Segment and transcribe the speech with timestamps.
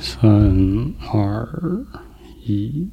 [0.00, 1.46] 三二
[2.46, 2.88] 一。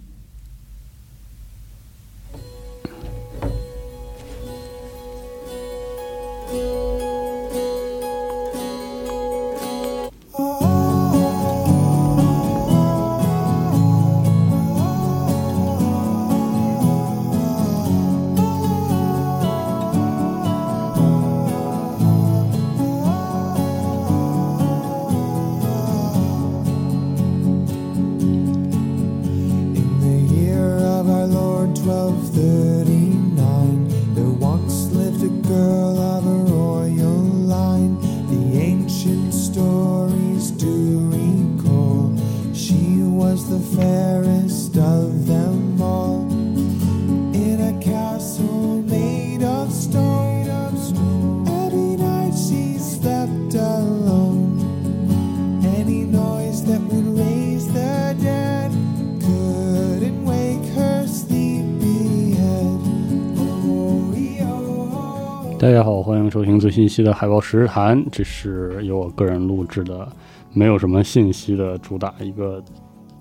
[66.60, 68.04] 最新期的海报实时谈。
[68.12, 70.08] 这是由我个人录制的，
[70.54, 72.64] 没有什么信息的主打一个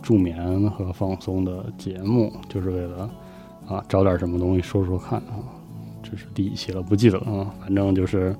[0.02, 3.10] 助眠和放松的节目，就是为了
[3.66, 5.38] 啊找点什么东西说说看啊。
[6.02, 6.80] 这是第一期了？
[6.82, 7.54] 不记得了啊。
[7.60, 8.34] 反正就是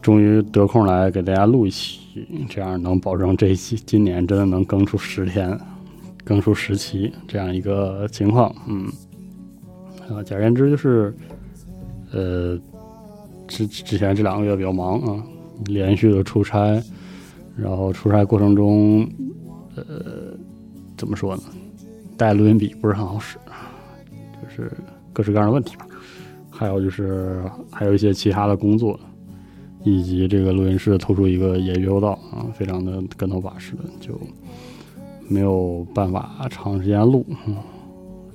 [0.00, 5.58] 终于得空来给大家录一期，这样能保证这一期今年真的能更出十天，
[6.24, 8.54] 更出十期这样一个情况。
[8.66, 8.86] 嗯，
[10.08, 11.14] 啊，简而言之就是
[12.12, 12.58] 呃。
[13.48, 15.22] 之之前这两个月比较忙啊，
[15.66, 16.82] 连续的出差，
[17.56, 19.08] 然后出差过程中，
[19.74, 19.84] 呃，
[20.96, 21.42] 怎么说呢？
[22.16, 23.38] 带录音笔不是很好使，
[24.42, 24.72] 就是
[25.12, 25.86] 各式各样的问题吧。
[26.50, 28.98] 还有就是还有一些其他的工作，
[29.84, 34.18] 以及这个录音室突出一个也约不到啊，非常的跟头把式的，就
[35.28, 37.24] 没有办法长时间录。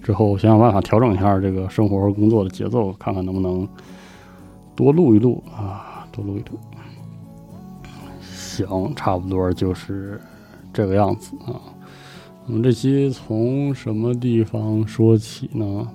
[0.02, 3.68] 之后想想办法调整一下这个生活和工作的节奏，看看能不能。
[4.76, 6.60] 多录一录啊，多录一录。
[8.22, 10.20] 行，差不多就是
[10.74, 11.60] 这个样子啊。
[12.48, 15.88] 我们这期从什么地方说起呢？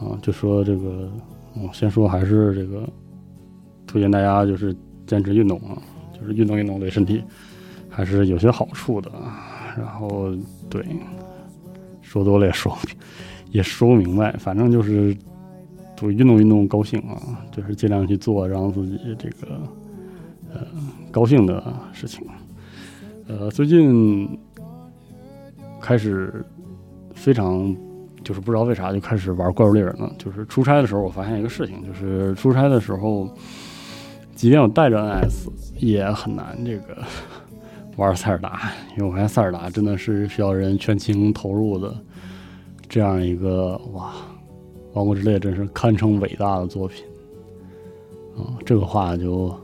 [0.00, 1.10] 啊，就说这个，
[1.54, 2.88] 我先说还是这个，
[3.86, 4.74] 推荐大家就是
[5.06, 5.76] 坚持运动啊，
[6.12, 7.22] 就是运动运动对身体
[7.88, 9.10] 还是有些好处的。
[9.76, 10.30] 然后
[10.70, 10.84] 对，
[12.00, 12.76] 说多了也说
[13.50, 15.16] 也说不明白，反正就是。
[15.96, 17.40] 多运动运动，高兴啊！
[17.50, 19.60] 就是尽量去做让自己这个
[20.52, 20.60] 呃
[21.10, 22.26] 高兴的事情。
[23.26, 24.38] 呃，最近
[25.80, 26.44] 开始
[27.14, 27.74] 非常
[28.22, 30.12] 就是不知道为啥就开始玩怪物猎人了。
[30.18, 33.28] 就是出差的时候，我发现一个事情，就是出差的时候，
[34.34, 37.02] 即便我带着 NS，也很难这个
[37.96, 41.96] 玩塞尔达，因为我发现塞尔达真的是需要人全情投入的
[42.86, 44.12] 这样一个哇。
[44.96, 47.04] 王国之泪真是堪称伟大的作品，
[48.34, 49.54] 啊，这个话就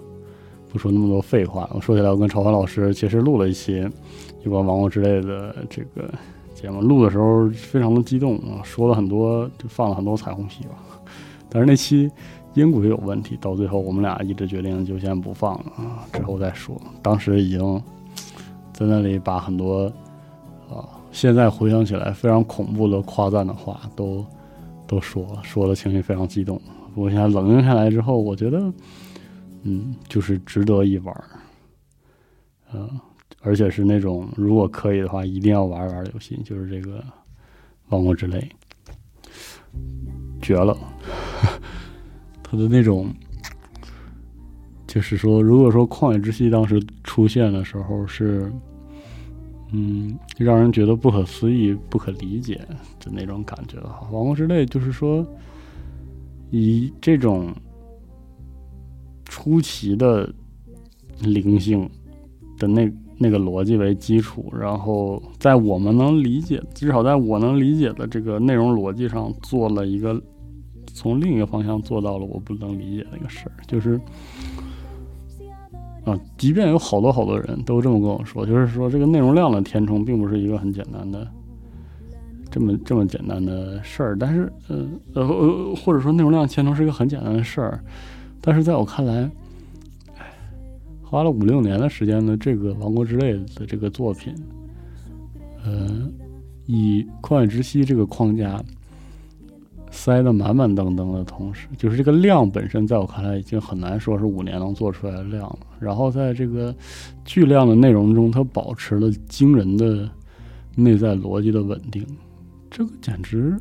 [0.70, 1.70] 不说那么多废话了。
[1.72, 3.88] 我说起来，我跟朝凡老师其实录了一期
[4.42, 6.12] 有关王国之泪的这个
[6.54, 10.74] 节目，录的时候非常的激动啊，说了很多，就放了很多彩虹屁吧。
[11.48, 12.10] 但是那期
[12.52, 16.78] 音轨有问题，到最后我们俩一直决定就先不放了啊，之后再说。
[17.00, 17.82] 当时已经
[18.74, 19.90] 在那里把很多
[20.68, 24.22] 啊，现在回想起来非常恐怖的夸赞的话都。
[24.92, 26.60] 都说了，说的情绪非常激动。
[26.94, 28.70] 不过现在冷静下来之后，我觉得，
[29.62, 31.24] 嗯，就是值得一玩儿，
[32.74, 33.00] 嗯，
[33.40, 36.98] 而且是那种如果可以的话，一定要玩一玩的游戏，就是这个
[37.88, 38.46] 《王国之泪》，
[40.42, 40.76] 绝了！
[42.44, 43.08] 他的那种，
[44.86, 48.52] 就是说，如果说《旷野之息》当时出现的时候是。
[49.74, 52.56] 嗯，让人觉得不可思议、不可理解
[53.00, 54.06] 的那种感觉哈。
[54.12, 55.26] 王国之泪就是说，
[56.50, 57.50] 以这种
[59.24, 60.30] 出奇的
[61.20, 61.88] 灵性
[62.58, 70.20] 的那那个逻辑为基础，然后在我们能理解，至少在我能理解的这个内容逻辑上，做了一个
[70.92, 73.98] 从另一个方向做到了我不能理解那个事儿，就是。
[76.04, 81.26] 啊，即便有好多好多人都这么跟我说，就是说这个内容量的填充并不是一个很简单的，
[82.50, 84.16] 这么这么简单的事儿。
[84.18, 84.84] 但是，呃
[85.14, 87.80] 呃呃，或者说内容量填充是一个很简单的事儿，
[88.40, 89.30] 但是在我看来，
[91.04, 94.34] 花了五六年的时间的这个《王国之泪》的这个作品，
[95.64, 96.08] 呃，
[96.66, 98.60] 以旷野之息这个框架，
[99.92, 105.58] 塞得满满登登的同时，就是这个量本身，在我看来已经很难说是五年能做出来的量了。
[105.78, 106.74] 然后在这个
[107.24, 110.10] 巨量的内容中，它保持了惊人的
[110.74, 112.04] 内在逻辑的稳定，
[112.70, 113.56] 这个简直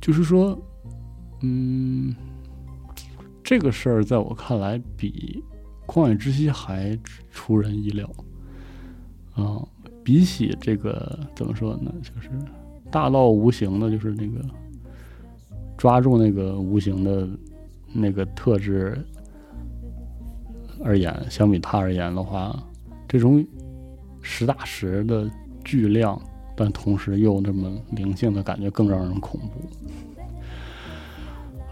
[0.00, 0.58] 就是说，
[1.42, 2.14] 嗯，
[3.44, 5.42] 这个事儿在我看来比
[5.90, 6.98] 《旷野之息》还
[7.30, 8.10] 出人意料
[9.34, 9.62] 啊！
[10.02, 11.94] 比起这个怎么说呢？
[12.02, 12.28] 就是
[12.90, 14.44] 大到无形的，就是那个。
[15.76, 17.28] 抓住那个无形的
[17.92, 18.98] 那个特质
[20.82, 22.58] 而言，相比它而言的话，
[23.06, 23.44] 这种
[24.22, 25.30] 实打实的
[25.64, 26.20] 巨量，
[26.56, 29.68] 但同时又那么灵性的感觉，更让人恐怖。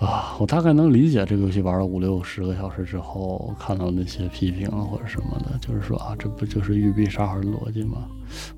[0.05, 8.07] 啊，我大概能理解这个游戏玩了五六十个小时之后，看到那些批评或者什么的，就是说啊，这不就是育碧沙盒的逻辑吗？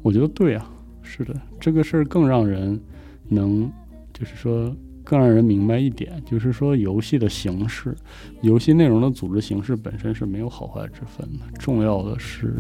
[0.03, 0.69] 我觉得对啊，
[1.03, 2.81] 是的，这个事儿更让人
[3.29, 3.71] 能，
[4.13, 4.75] 就是说。
[5.09, 7.97] 更让人明白一点，就是说游戏的形式、
[8.41, 11.59] 游戏内容的组织形式本身是没有好坏之分的。
[11.61, 12.55] 重要的是，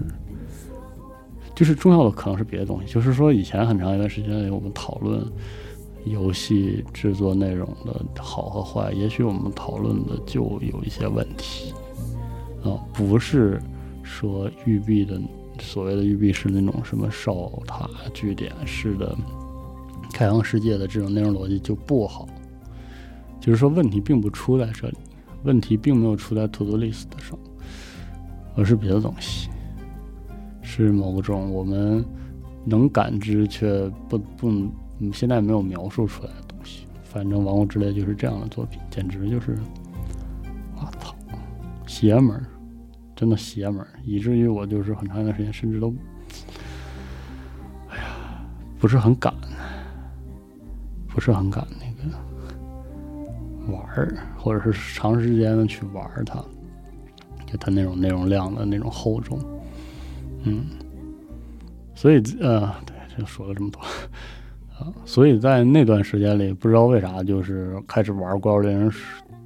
[1.56, 2.87] 就是重要的可能是别的东西。
[2.93, 5.26] 就是说，以前很长一段时间里，我们讨论
[6.04, 11.75] 游戏制作内容的好和坏，也许我们讨论的就有一些问题
[12.62, 13.60] 啊，不是
[14.04, 15.20] 说育碧的
[15.58, 19.16] 所谓的育碧是那种什么哨塔据点式的
[20.12, 22.28] 开放世界的这种内容逻辑就不好。
[23.41, 24.97] 就是说，问题并不出在这里，
[25.44, 27.38] 问题并没有出在 To Do List 上，
[28.56, 29.49] 而是别的东西，
[30.62, 32.05] 是某个种我们
[32.65, 34.69] 能感知却不不
[35.12, 36.87] 现在没有描述出来的东西。
[37.05, 39.56] 反正《王国之泪》就是这样的作品，简直就是，
[40.75, 41.15] 我操，
[41.87, 42.44] 邪门，
[43.15, 45.94] 真的邪门，以至于我就是很长一段时间甚至都，
[47.89, 48.05] 哎呀，
[48.79, 49.32] 不是很敢，
[51.09, 51.65] 不是很敢。
[53.69, 56.45] 玩儿，或者是长时间的去玩儿它，
[57.47, 59.39] 就它那种内容量的那种厚重，
[60.45, 60.65] 嗯，
[61.95, 63.81] 所以呃，对，就说了这么多。
[64.79, 68.91] 啊，所以在那段时间里，不知道为啥就是开始玩《怪物猎人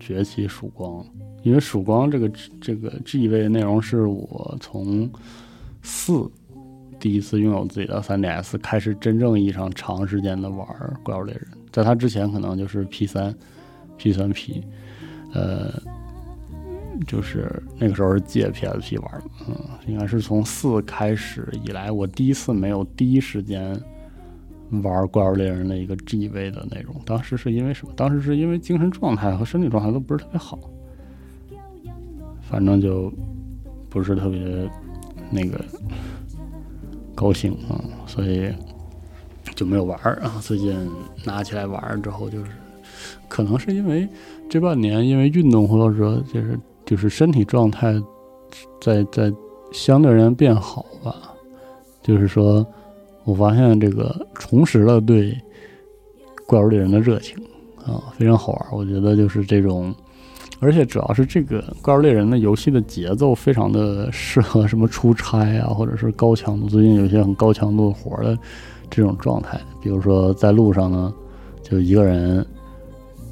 [0.01, 1.05] 崛起》曙光，
[1.43, 2.29] 因为曙光这个
[2.61, 5.09] 这个 G 位内容是我从
[5.83, 6.29] 四
[6.99, 10.67] 第一次拥有自己的 3DS 开始真正意义上长时间的玩
[11.05, 13.33] 《怪物猎人》，在它之前可能就是 P 三。
[14.01, 14.65] P 三 P，
[15.35, 15.71] 呃，
[17.07, 19.55] 就是那个时候是借 PSP 玩的，嗯，
[19.87, 23.79] 应该是从四开始以来，我第一次没有第一时间
[24.83, 26.99] 玩怪物猎人的一个 G 位的内容。
[27.05, 27.93] 当时是因为什么？
[27.95, 30.59] 当时是因为精神状态和身体状态都不是特别好，
[32.41, 33.13] 反正就
[33.91, 34.67] 不是特别
[35.31, 35.63] 那个
[37.15, 38.51] 高兴啊，所以
[39.55, 40.41] 就没有玩儿啊。
[40.41, 40.75] 最近
[41.27, 42.51] 拿起来玩之后，就是。
[43.31, 44.07] 可能是因为
[44.49, 47.95] 这半年因为运动或者说就是就是身体状态
[48.81, 49.33] 在在
[49.73, 51.15] 相对而言变好吧，
[52.03, 52.67] 就是说
[53.23, 55.33] 我发现这个重拾了对
[56.45, 57.37] 怪物猎人的热情
[57.87, 58.67] 啊，非常好玩。
[58.73, 59.95] 我觉得就是这种，
[60.59, 68.37] 而且主要是这个怪物猎人的游戏的节奏非常的适合什么出差啊，或者是高强度，最近有些很高强度活的
[68.91, 71.15] 这种状态，比如说在路上呢，
[71.63, 72.45] 就一个人。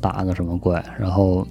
[0.00, 1.46] 打个什么怪，然后，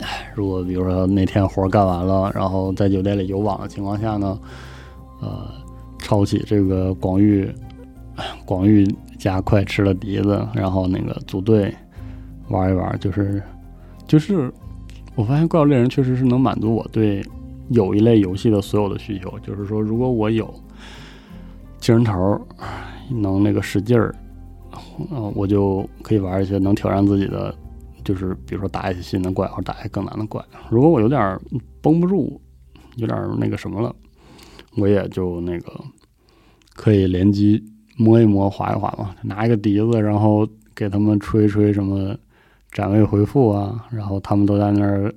[0.00, 4.38] 唉，如果比如说那天活干完了，然后在酒店里有网的情况下呢，
[5.20, 5.48] 呃，
[5.98, 7.50] 抄起这个广域，
[8.44, 8.86] 广域
[9.18, 11.74] 加快吃了笛子，然后那个组队
[12.48, 13.42] 玩一玩，就是，
[14.06, 14.52] 就是
[15.14, 17.24] 我发现怪物猎人确实是能满足我对
[17.68, 20.52] 有一类游戏的所有的需求，就是说如果我有
[21.78, 22.40] 精神头，
[23.10, 24.14] 能那个使劲儿。
[25.10, 27.54] 嗯，我就可以玩一些能挑战自己的，
[28.04, 30.44] 就是比如说打一些新的怪，或者打一些更难的怪。
[30.70, 31.40] 如果我有点
[31.80, 32.40] 绷不住，
[32.96, 33.94] 有点那个什么了，
[34.76, 35.72] 我也就那个
[36.74, 37.62] 可以联机
[37.96, 42.16] 摸一摸、划一划嘛，拿一个笛子，然后给他们吹吹什么
[42.70, 45.12] 展位回复啊，然后他们都在那儿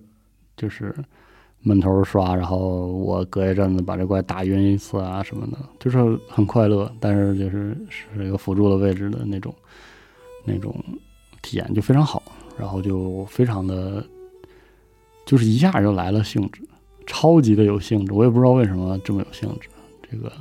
[0.56, 0.96] 就是。
[1.68, 5.98] 闷头刷，然后我隔一阵子把这怪打晕一次啊什么的，就是
[6.30, 9.54] 很快乐，但是就是是一个辅助的位置的那种
[10.46, 10.74] 那种
[11.42, 12.24] 体验就非常好，
[12.58, 14.02] 然后就非常的，
[15.26, 16.62] 就是一下就来了兴致，
[17.06, 19.68] 超级的有兴致，我也不知道为什么这么有兴致，
[20.10, 20.32] 这个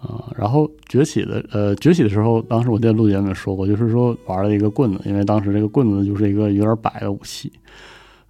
[0.00, 7.52] 啊，然后崛起的呃崛起的时候，当时我在录节目说过，就是说玩了一个棍子，因为当时这个棍子就是一个有点摆的武器。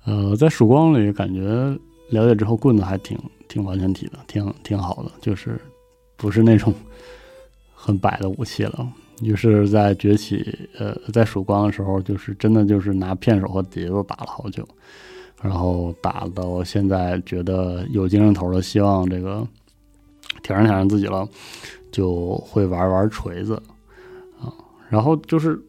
[0.04, 1.78] 呃，在曙光里感觉
[2.12, 5.61] 了解之后，棍子还挺挺完全体的，挺挺好的，就是
[6.16, 6.73] 不是那种
[7.75, 8.87] 很摆的武器了。
[9.21, 14.66] 于是，在崛起呃在曙光的时候，就是真的就是拿片手和碟子打了好久，
[15.40, 19.47] 然后打到现在觉得有精神头了，希望这个
[20.42, 21.28] 挑战挑战自己了，
[21.92, 23.54] 就会玩玩锤子
[24.40, 24.52] 啊，
[24.88, 25.61] 然后就是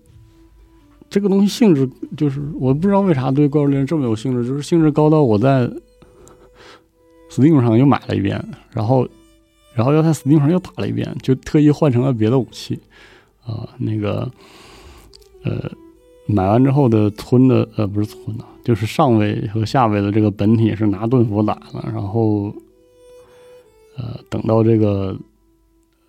[1.10, 5.70] 这个东西性质就是我不知道为啥对怪物猎人这么有兴致，就是兴致高到我在
[7.34, 9.08] Steam 上又买了一遍，然后。
[9.76, 12.80] 然后又在 Steam 上又打了一遍，就特意换成了别的武器，
[13.44, 14.32] 啊，那个，
[15.44, 15.68] 呃，
[16.28, 22.54] 买完之后的村的呃不是村的，就是上位和下位的这个本体是拿盾斧打的，然后，
[23.98, 25.18] 呃，等到这个，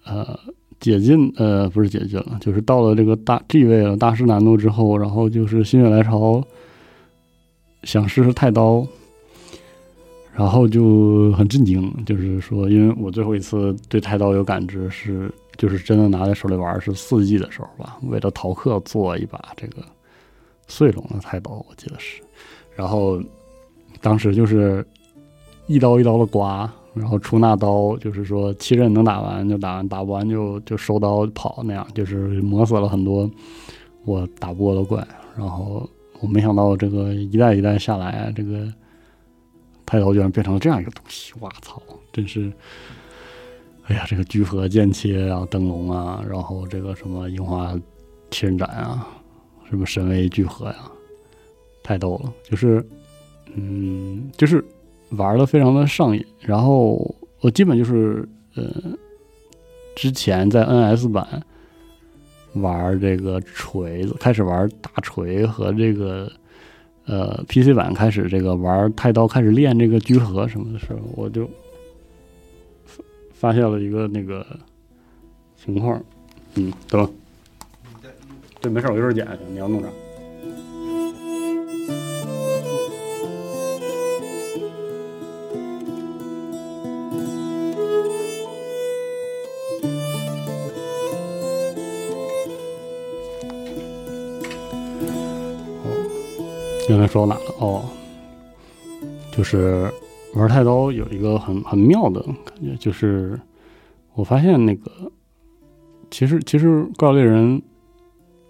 [0.04, 0.38] 呃，
[0.78, 6.45] 解禁呃不是解禁了，就是到了这个大 G 位了大师难度之后，然后就是心血来潮，
[7.85, 8.87] 想试试太刀。
[10.37, 19.76] 然后就很震惊，就是说，因为我最后一次对太刀有感知是，就是真的拿在手里玩是四季的时候吧，为了逃课做一把这个
[20.67, 22.21] 碎龙的太刀，我记得是。
[22.75, 23.23] 然后
[24.00, 24.85] 当时就是
[25.69, 33.31] 一刀一刀的刮，然后出那刀，就是说七刃能打完就打完，打不完就就收刀跑那样，就是磨死了很多
[34.05, 35.07] 我打不过的怪。
[35.38, 35.88] 然后
[36.21, 38.67] 我没想到这个一代一代下来，这个。
[39.87, 41.83] 太刀居然变成了这样一个东西， 我操！
[42.12, 42.53] 真是，
[43.85, 47.79] 哎呀，这个聚合剑切啊，灯笼啊，然后这个什么樱花
[48.31, 49.07] 七人斩啊，
[49.69, 50.91] 什么神威聚合呀，
[51.83, 52.33] 太逗了！
[52.43, 52.87] 就是，
[53.55, 54.64] 嗯，就是
[55.11, 56.25] 玩的非常的上瘾。
[56.41, 58.73] 然后我基本就是，呃，
[59.97, 61.43] 之前在 NS 版
[62.55, 66.31] 玩这个锤子，开始玩大锤和这个。
[67.06, 71.49] 呃，PC 版开始这个玩太刀，开始练这个聚合什么的时候，我就
[73.32, 74.46] 发现了一个那个
[75.62, 76.02] 情况。
[76.54, 77.06] 嗯，等，
[78.61, 79.26] 对，没事，我一会儿剪。
[79.50, 79.88] 你要弄着？
[97.14, 97.54] 说到哪了？
[97.61, 97.85] 哦，
[99.30, 99.88] 就是
[100.35, 103.40] 玩太刀有一个很很妙的感觉，就是
[104.14, 104.90] 我发现那个
[106.11, 107.62] 其实其实怪物猎人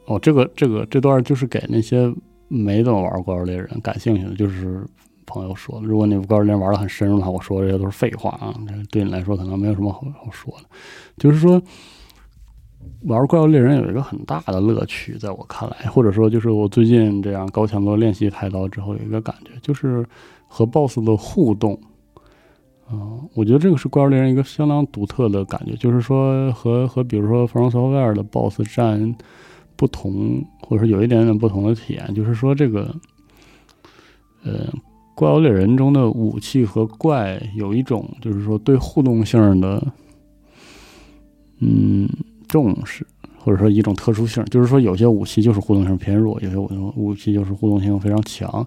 [0.06, 2.11] 哦，这个这个这段就是给那些
[2.49, 4.83] 没怎么玩怪物猎人感兴趣的，就是
[5.26, 8.54] 朋友说的，如果你怪物猎人玩的很深入的话，我说这些都是废话啊，
[8.90, 10.64] 对你来说可能没有什么好好说的，
[11.18, 11.61] 就是说。
[13.03, 20.07] 玩怪物猎人有一个很大的乐趣，在我看来，或者说就是我最近这样高强度练习太刀之后，有一个感觉，就是
[20.49, 21.79] 和 BOSS 的互动。
[22.91, 29.14] 嗯，我觉得这个是怪物猎人一个相当独特的感觉，就是说和和比如说 From Software 的 BOSS 战
[29.76, 32.95] 不同，或者说有一点点不同的体验，就是说这个，
[34.45, 34.73] 呃，
[35.14, 39.87] 怪物猎人中的武器和怪有一种就是说对互动性的，
[41.59, 42.09] 嗯。
[42.62, 43.04] 重视，
[43.37, 48.64] 或者说一种特殊性，就是说有些武器就是互动性偏弱，有些武武器就是互动性非常强，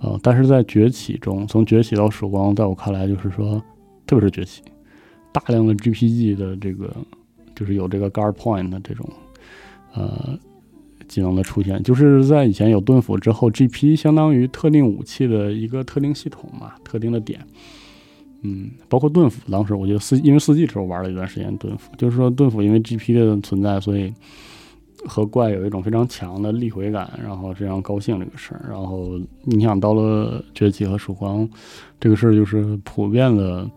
[0.00, 3.62] 呃，但是在崛起中，从崛起到曙光，在我看来就是说，
[4.06, 4.60] 特别是崛起，
[5.32, 6.92] 大量的 GPG 的这个，
[7.54, 9.08] 就是有这个 Guard Point 的这种，
[9.94, 10.36] 呃，
[11.06, 17.40] 技能的出现，就是在以前有盾斧之后，GP 相当于特定武器的一个特定系统嘛，特定的点。
[18.42, 24.12] 嗯，包括盾斧，当时我觉得四，因为四季时候玩了一段时间盾斧，就是说盾斧因为 GP 的存在，所以
[25.06, 28.64] 和怪有一种非常强的力回感，然后非常高兴这个事儿。
[28.68, 31.48] 然后你想到了崛起和曙光，
[31.98, 33.68] 这个事儿就是普遍的，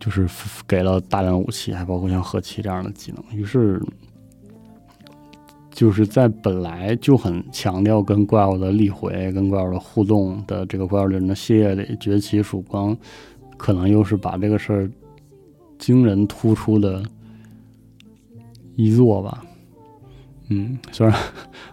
[0.00, 0.28] 就是
[0.66, 3.80] 给了大量武器，还包括像合气这样的技能，于是。
[5.72, 12.94] 就是在本来就很强调跟怪物的立回、跟怪物的互动的这个怪物人的系列里，崛起曙光，
[13.56, 14.90] 可能又是把这个事儿
[15.78, 17.02] 惊人突出的
[18.76, 19.42] 一作吧。
[20.50, 21.16] 嗯，虽然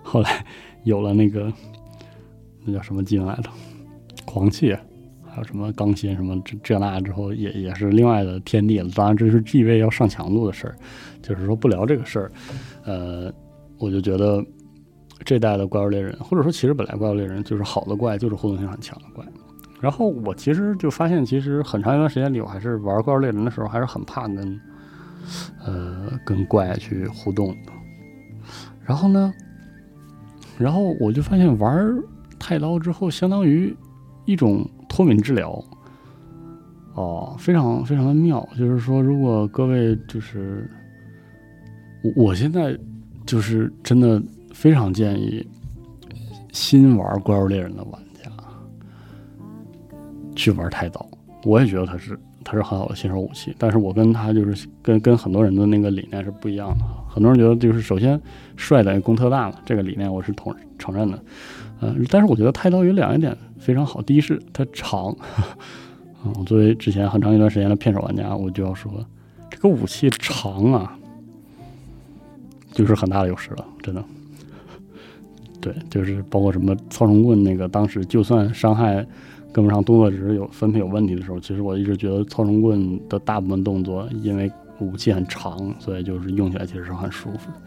[0.01, 0.45] 后来
[0.85, 1.51] 有了那个
[2.63, 3.49] 那叫什么技能来着，
[4.23, 4.73] 狂气，
[5.27, 8.89] 还有什么钢心什么这这那之后，也也是另外的天地了。
[8.95, 10.75] 当然，这是 G 位要上强度的事儿，
[11.21, 12.31] 就是说不聊这个事儿，
[12.85, 13.33] 呃。
[13.79, 14.45] 我就觉得
[15.23, 19.25] 这代的怪物猎人，或者说其实本来怪物猎人就是好的怪，就是互动性很强的怪。
[19.79, 24.61] 然后我其实就发现，其实很长一段时间里，我还是玩怪物猎人的时候，还是很怕跟
[25.65, 27.71] 呃跟怪去互动的。
[28.85, 29.33] 然后呢，
[30.57, 31.97] 然后我就发现玩
[32.37, 33.73] 太刀之后，相当于
[34.25, 35.63] 一种脱敏治疗。
[36.95, 38.45] 哦，非常非常的妙。
[38.57, 40.69] 就是说，如果各位就是。
[42.01, 42.79] 我我现在
[43.29, 44.19] 就是真的
[44.51, 45.47] 非常建议
[46.51, 48.31] 新玩怪物猎人的玩家
[50.35, 51.07] 去玩太刀。
[51.43, 56.83] 我也觉得它是它是很好的新手武器，但是我跟他就是跟跟很多人的那个理念是不一样的。
[57.07, 58.19] 很多人觉得就是首先
[58.57, 61.23] 帅等于功特大嘛，这个理念我是同承认的。
[61.81, 65.15] 嗯，但是我觉得太刀有两个点非常好，第一是它长。
[66.25, 68.91] 嗯， 作为之前很长一段时间的片手玩家，我就要说，
[69.51, 70.97] 这个武器长啊，
[72.71, 74.03] 就是很大的优势了，真的。
[75.61, 79.05] 对，就是包括什么操虫棍那个，当时就算伤害
[79.51, 87.57] 跟不上动作值有分配有问题的时候，其实我一直觉得操虫棍的大部分动作，因为武器很长，所以就是用起来其实是很舒服的。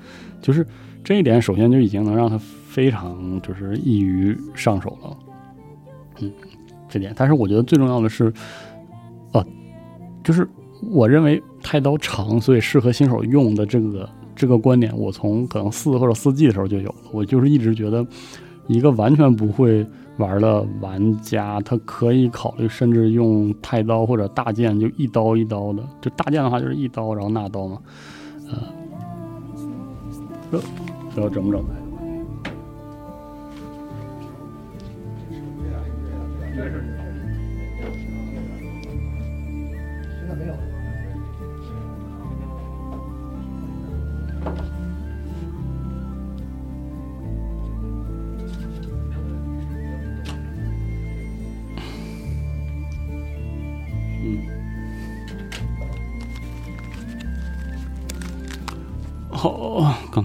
[0.41, 0.67] 就是
[1.05, 5.17] 这一点，首先就已经能让它非常就是易于上手了。
[6.21, 6.33] 嗯。
[6.89, 8.31] 这点，但是我觉得最重要的是，
[9.33, 9.43] 哦，
[10.23, 10.47] 就是
[10.91, 16.97] 我认为太刀长，所以适合新手用的这个这个观点，我从可能四或者四 G 的时候就有了。
[17.13, 18.05] 我就是一直觉得，
[18.67, 19.87] 一个完全不会
[20.17, 25.83] 玩的玩家，他可以考虑甚至用太刀或者大剑，就一刀一刀的。
[26.01, 27.79] 就大剑的话，就是一刀，然后那刀嘛，
[30.51, 30.59] 呃，
[31.15, 31.65] 这要整不整？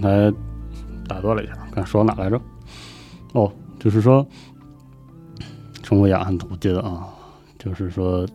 [0.00, 0.32] 才
[1.08, 2.40] 打断了一下，刚说到哪来着？
[3.32, 3.50] 哦，
[3.80, 4.24] 就是说，
[5.82, 7.08] 重复一下，我记得啊，
[7.58, 8.26] 就是说，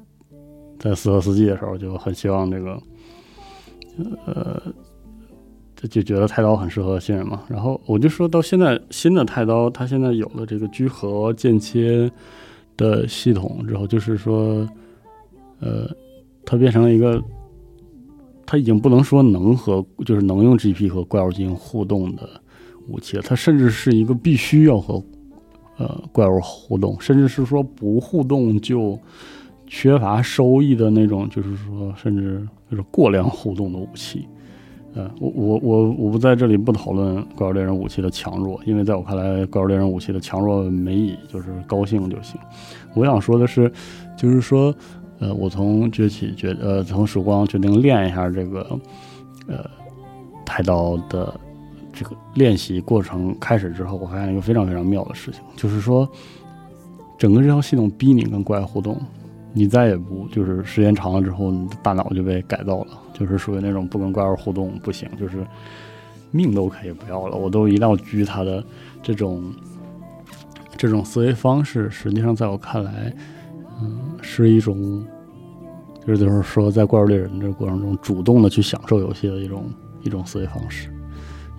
[0.78, 2.82] 在四合四季的时候，就很希望这个，
[4.26, 4.62] 呃，
[5.90, 7.44] 就觉得太刀很适合新人嘛。
[7.48, 12.12] 然后我就说到现在，新的太刀它现在有了这个聚合间切
[12.76, 14.68] 的系统之后，就是说，
[15.62, 15.90] 呃，
[16.46, 17.24] 它变成了一个。
[18.46, 22.30] 它已经不能说能和就是能用 GP 和怪物进行互动的
[22.88, 25.02] 武器了，它甚至是一个必须要和
[25.78, 29.00] 呃怪物互动，甚至是说不互动就
[29.66, 34.28] 缺乏收益的那种，就是说甚至就是过量互动的武器。
[34.94, 42.40] 呃，我我我我不在这里不讨论怪物猎人武器的强弱，因为在我看来，怪物猎人武器的强弱没意义，就是高兴就行。
[42.94, 43.72] 我想说的是，
[44.18, 44.76] 就是说。
[45.20, 48.80] 呃，我从崛起决呃，从曙光决定练一下这个
[49.48, 49.70] 呃
[50.46, 51.40] 太刀的
[51.94, 56.10] 这个练习过程开始之后，我发现一个非常非常妙的事情，就是说
[57.18, 59.00] 整个这套系统逼你跟怪互动，
[59.54, 65.46] 你再也不就是时间长了之后，你的大脑就被改造了，就是属于那种不跟怪物互动不行，就是
[66.32, 68.64] 命都可以不要了，我都一定要狙他的
[69.02, 69.54] 这种
[70.76, 73.14] 这种思维方式，实际上在我看来，
[74.22, 75.04] 是一种。
[76.06, 80.90] 就是就是说，在怪物猎人这个过程中，主动的去享受游戏的一种一种思维方式。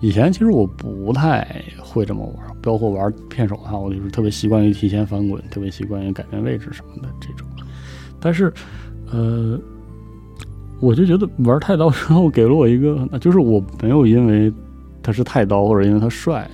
[0.01, 7.47] 以前其实我不太会这么玩，包括玩片手的话，我就是特别习惯于提前翻滚，特别习惯于改变位置什么的这种。
[8.19, 8.53] 但是，
[9.11, 9.59] 呃，
[10.79, 14.53] 我就觉得玩太刀之后，给了我一个，就是我没有因为
[15.01, 16.47] 他是太刀或者因为他帅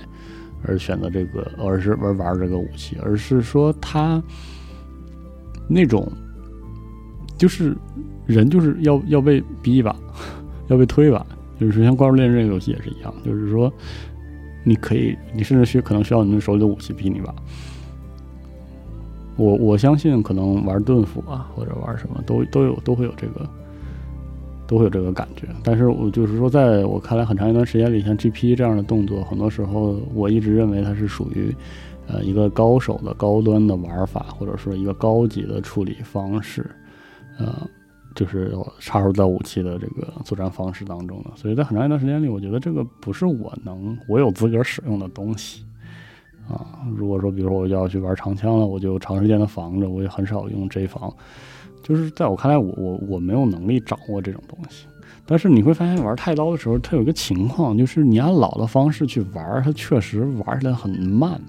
[0.66, 4.22] 而选择这个，而是玩玩这个武器，而是说他
[5.68, 6.10] 那种。
[7.38, 7.76] 就是
[8.24, 9.96] 人就是要要被逼一把，
[10.68, 11.26] 要被推一把。
[11.58, 13.72] 就是像《怪物猎人》这个游戏也是一样，就是说
[14.62, 17.34] 你可以，你甚至需可能需要你们手里的武器逼你吧。
[19.36, 23.48] 我我相信，可能玩盾斧啊，或者玩什么都都有都会有这个，
[24.68, 25.48] 都会有这个感觉。
[25.64, 31.52] 但是我就是说，在我看来，很长一段时间里，像 GP 这样的动作，很多时候我一直认为它是属于
[32.06, 36.70] 呃一个高手的高端的玩法，或者说一个高级的处理方式。
[37.38, 37.66] 呃，
[38.14, 45.64] 就是插入到武器的这个作战方式当中的，所以在很长一段时间里，我觉得这个不是我能我有资格使用的东西
[46.46, 46.84] 啊。
[46.94, 51.10] 如果说，比如说我要去玩长枪了，我就长时间的防着，我也很少用 J 防。
[51.82, 54.86] 就是在我看来，我我我没有能力掌握这种东西。
[55.24, 61.40] 但是你会发现，玩太刀的时候，它有一个情况，就是你按老的方式去玩，它确实玩起来很慢。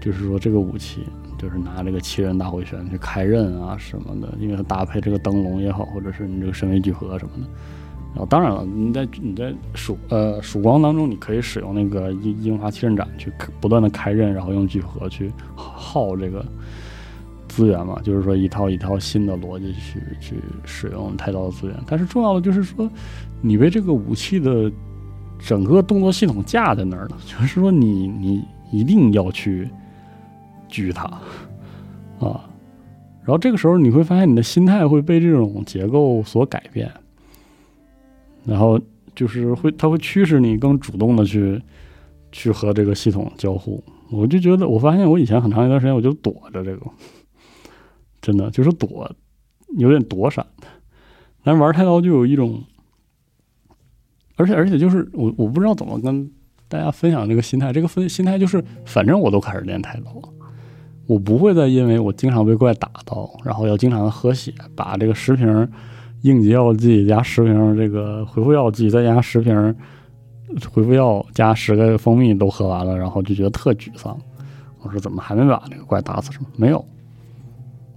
[0.00, 1.04] 就是说，这个武器。
[1.40, 7.48] 就是拿这个七人大回旋去开刃啊什么的，因为它搭配这个灯笼也好，或者是你这个神威聚合什么的。
[8.12, 16.44] 然后当然了，你在你在曙呃曙光当中，你可以使用那个樱樱花七刃斩去不断的开刃，然后用聚合去耗这个
[17.46, 18.00] 资源嘛。
[18.02, 20.34] 就是说一套一套新的逻辑去去
[20.64, 21.76] 使用太刀的资源。
[21.86, 22.90] 但是重要的就是说，
[23.40, 24.68] 你被这个武器的
[25.38, 29.70] 整个动作系统架在那儿了，就是说你你一定要去
[30.68, 31.04] 狙他
[32.18, 32.48] 啊。
[33.22, 36.90] 然后这个时候你会发现你的心态会被这种结构所改变，
[38.44, 38.80] 然后
[39.14, 41.60] 就是会它会驱使你更主动的去
[42.32, 43.82] 去和这个系统交互。
[44.10, 46.86] 我就觉得我发现我以前很长一段时间我就躲着这个，
[48.22, 49.10] 真的就是躲，
[49.76, 50.46] 有点躲闪。
[51.44, 52.62] 但是玩太刀就有一种。
[54.36, 56.30] 而且而且就是我我不知道怎么跟
[56.68, 60.28] 大家分享这个心态，这个分心态就是反正我都开始练太刀了，
[61.08, 65.66] 我不会再因为我经常被怪打到，然后要经常的喝血，把这个十瓶
[66.20, 69.74] 应急药剂加十瓶这个回复药剂再加十瓶
[70.70, 74.14] 回复药加十个蜂蜜都喝完了，然后就觉得特沮丧。
[74.82, 76.30] 我说怎么还没把那个怪打死？
[76.30, 76.84] 什么没有？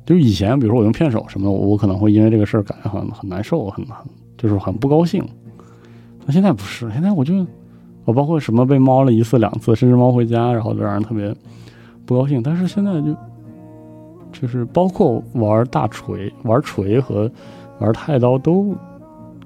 [0.05, 4.05] 就以前比如说我用片手什么的，我可能会因为这个事儿感觉很很难受，很很
[4.37, 5.21] 就是很不高兴。
[6.25, 7.45] 那现在不是，现在我就，
[8.05, 11.33] 我包括什么被猫了一次两次，甚至猫回家，然后就让人特别
[12.11, 12.43] 不高兴。
[12.43, 13.15] 但是现在就，
[14.33, 17.31] 就是包括玩大锤、玩锤和
[17.79, 18.75] 玩太刀，都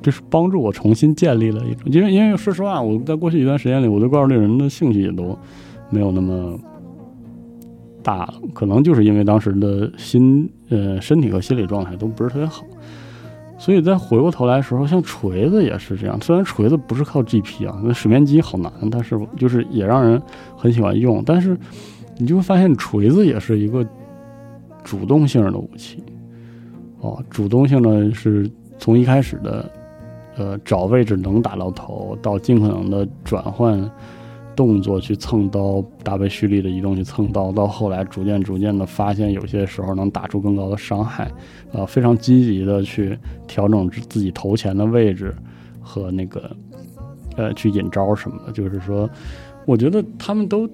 [0.02, 1.84] 就是帮助我重新建立了一种。
[1.86, 5.38] 因为因为说实话，我在过去一段时间里，我对怪物猎人的兴趣也都
[5.90, 6.60] 没有那么
[8.02, 12.64] 大了，可能就是因为当时的心呃身体和心理状态都不是特别好。
[13.58, 16.20] 所以再回过头来的时候，像锤子也是这样。
[16.22, 20.22] 虽然锤子不是靠 GP 啊，那水面机好难，但是就是也让人
[20.58, 21.24] 很喜欢用。
[21.26, 21.58] 但是
[22.18, 23.86] 你就会发现，锤子也是一个
[24.84, 26.04] 主动性的武器。
[27.02, 29.72] 哦，主动性呢是从一开始的
[30.36, 33.90] 呃找位置能打到头，到尽可能的转换。
[34.56, 41.30] 动作去蹭刀，搭配蓄力的移动去蹭刀，到后来逐渐逐渐的发现，有些时候能打出更高的伤害，
[41.74, 45.36] 呃，非常积极的去调整自己头前的位置
[45.82, 46.50] 和那个，
[47.36, 48.52] 呃，去引招什么的。
[48.54, 49.10] 就是说，
[49.66, 50.66] 我觉得他们都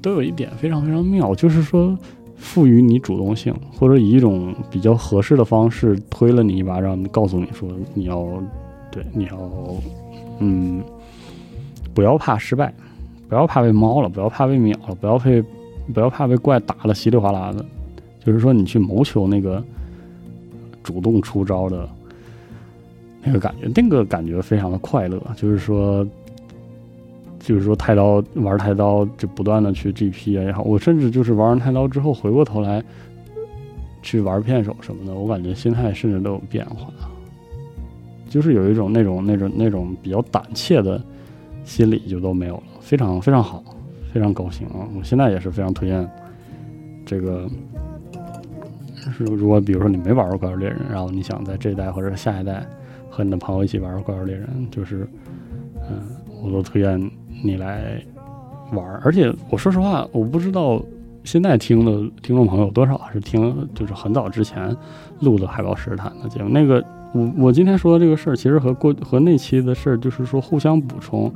[0.00, 1.96] 都有一点非常非常妙，就是说
[2.36, 8.26] 赋予你主动性，或者以一种比较合适的方式推了你一巴掌，告诉你说你要
[8.90, 9.38] 对你要
[10.38, 10.82] 嗯，
[11.92, 12.72] 不要怕失败。
[13.28, 15.44] 不要怕被猫了，不要怕被秒了，不要被
[15.92, 17.62] 不要怕被怪打了稀里哗啦的。
[18.24, 19.62] 就是说，你去谋求那个
[20.82, 21.86] 主动出招的
[23.22, 25.22] 那个感觉，那个感觉非常的快乐。
[25.36, 26.06] 就是说，
[27.48, 32.84] 就是说，太刀玩太刀就不断的去 GP 啊也好，我甚至就是玩完太刀之后，回过头来
[34.02, 36.92] 去玩片手什么的，我感觉心态甚至都有变化，
[38.28, 41.02] 就是有一种那种那种那种比较胆怯的
[41.64, 42.64] 心理就都没有了。
[42.82, 43.64] 非常非常好，
[44.12, 44.84] 非常高兴啊！
[44.94, 46.06] 我现在也是非常推荐
[47.06, 47.48] 这个。
[49.16, 52.62] 是如果比如说你没玩过怪物猎人，然后你想在这一代或者下一代
[53.08, 55.08] 和你的朋友一起玩怪物猎人，就是
[55.88, 56.02] 嗯，
[56.42, 57.10] 我都推荐
[57.42, 58.00] 你来
[58.72, 59.00] 玩儿。
[59.04, 60.82] 而且我说实话，我不知道
[61.24, 64.76] 现在听的听众朋友多少是听就是很早之前
[65.20, 66.48] 录的海豹石坦的节目。
[66.48, 71.32] 那个我我今天说的这个事儿，其实和过和那期的事儿就是说互相补充。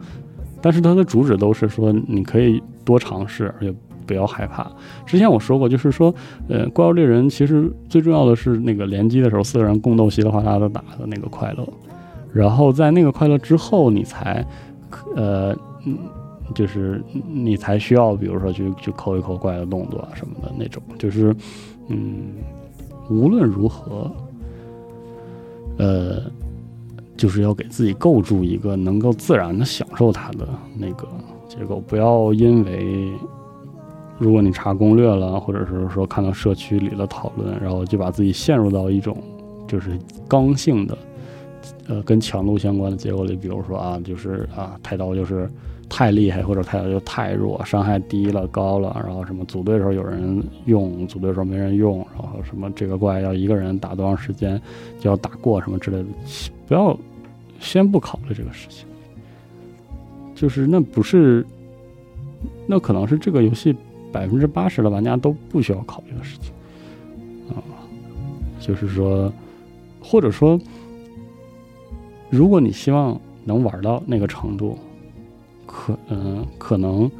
[0.65, 3.75] 但是它的主旨都是说，你可以多尝试，而且
[4.07, 4.71] 不要害怕。
[5.05, 6.15] 之前我说过，就是说，
[6.49, 11.69] 呃，怪物猎人其实最重要的是那个联机的时候，四个人共斗稀里哗啦的打的那个快乐。
[12.33, 14.47] 然后在那个快乐之后，你才，
[15.17, 15.53] 呃，
[15.85, 15.99] 嗯，
[16.55, 20.83] 就是你才需要，比如说去去抠一抠怪的动作啊什么的那种。
[20.99, 21.35] 就是，
[21.89, 22.35] 嗯，
[23.11, 24.11] 无论如何，
[25.79, 26.23] 呃。
[27.15, 31.07] 就是要给自己构筑一个能够自然的享受它的那个
[31.47, 33.13] 结构，不要因为
[34.19, 39.17] 如果你查攻略了，或者是说看到社区里的讨论，然后就把自己陷入到一种
[39.69, 40.99] 就是刚性的，
[41.87, 45.49] 呃，跟强度相关的结构里，比如说啊，就是啊，太刀就是
[45.95, 54.59] 太厉害，或者太就太弱，伤害低了高了，然后什么组队的时候有人用，组队的时候没人用，然后什么这个怪要一个人打多长时间
[54.99, 56.07] 就要打过什么之类的，
[56.67, 56.99] 不要。
[57.61, 58.85] 先不考虑这个事情，
[60.35, 61.47] 就是那不是，
[62.67, 63.73] 那可能是这个游戏
[64.11, 66.53] 百分之八十的玩家都不需要考虑的事情
[67.55, 67.63] 啊。
[68.59, 69.33] 就是说，
[70.01, 70.59] 或者说，
[72.31, 74.77] 如果你希望能玩到那个程度，
[75.73, 77.11] 可嗯，可能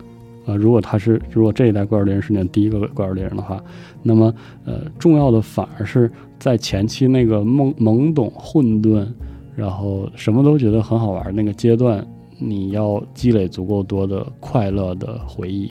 [0.45, 3.63] 呃，如果他是如果这一代怪物猎人是你第一个怪物猎人的话，
[4.03, 4.33] 那么
[4.67, 9.07] 呃，重要的反而是在前期那个懵懵懂混沌。
[9.55, 12.03] 然后什么都觉得很好玩，那个阶段
[12.39, 15.71] 你要积累足够多的快乐的回忆，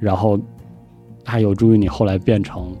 [0.00, 0.36] 然后
[1.24, 2.74] 还有助于你后来变成，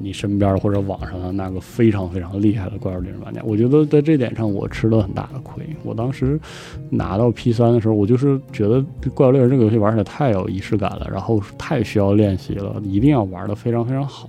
[0.00, 3.40] 你身边或者网上的那个非常非常厉害的怪物猎人玩家。
[3.44, 5.64] 我觉得在这点上我吃了很大的亏。
[5.84, 6.40] 我当时
[6.88, 8.84] 拿到 P 三的时候，我就是觉得
[9.14, 14.28] 怪物猎人这个游戏玩起来太有仪式感了，然后太需要练习了，一定要玩的非常非常好。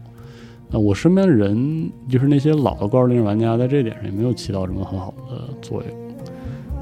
[0.70, 6.00] 那我身边的人，就是那些老的怪物猎人玩家，在这点上也没有起到什么很好的作用，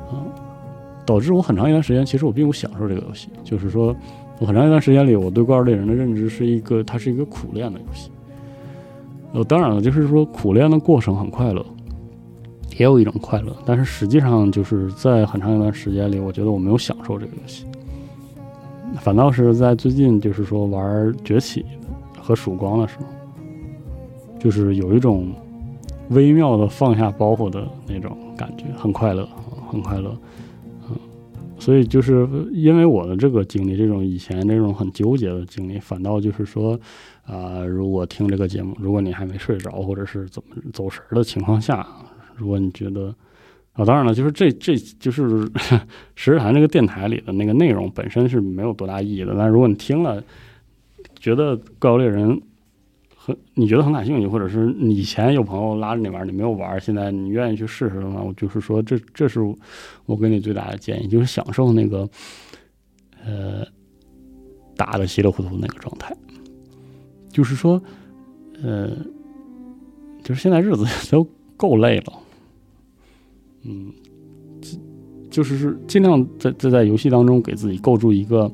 [0.10, 0.26] 啊，
[1.06, 3.96] 导致我很长一段时间其实我并不享受这个游戏，就是说。
[4.42, 8.10] 我很长一段时间里，我对怪物猎人的认知是一个，它是一个苦练的游戏。
[9.34, 11.66] 呃，当然了，就是说苦练的过程很快乐，
[12.78, 17.66] 也有一种快乐，但是实际上就是在很长一段时间里，我觉得我没有享受这个游戏。
[19.02, 21.64] 反倒是在最近，就是说玩崛起
[22.20, 23.06] 和曙光的时候，
[24.40, 25.32] 就是有一种
[26.10, 29.30] 微妙的放下包袱的那种感觉，很快乐，
[29.70, 30.10] 很快乐。
[30.90, 30.96] 嗯
[31.60, 36.80] 所以就是因为我的这个经历，这种以前这种很纠结的经历，反倒就是说，
[37.30, 41.86] 啊，如果听这个节目，如果你还没睡着或者是怎么走神的情况下，
[42.36, 43.14] 如果你觉得，
[43.74, 45.48] 啊，当然了，就是这这就是
[46.16, 50.24] 石日谈这个电台里的那个内容本身是没有多大意义的，但如果你听了，
[51.20, 52.42] 觉得怪物猎人
[53.16, 53.38] 很。
[53.54, 59.40] 你觉得很感兴趣，或者是以前有朋友拉着你玩，你没有玩，现在你愿意去试试的话，我就是说，这这是
[60.08, 62.10] 我给你最大的建议，就是享受那个，
[63.24, 63.64] 呃，
[64.76, 66.16] 打的稀里糊涂那个状态。
[67.40, 67.82] 就是说，
[68.62, 68.90] 呃，
[70.22, 71.26] 就是现在日子 都
[71.56, 72.14] 够累了，
[73.64, 73.94] 嗯，
[75.30, 78.52] 就是尽量在在在游戏当中给自己构筑一个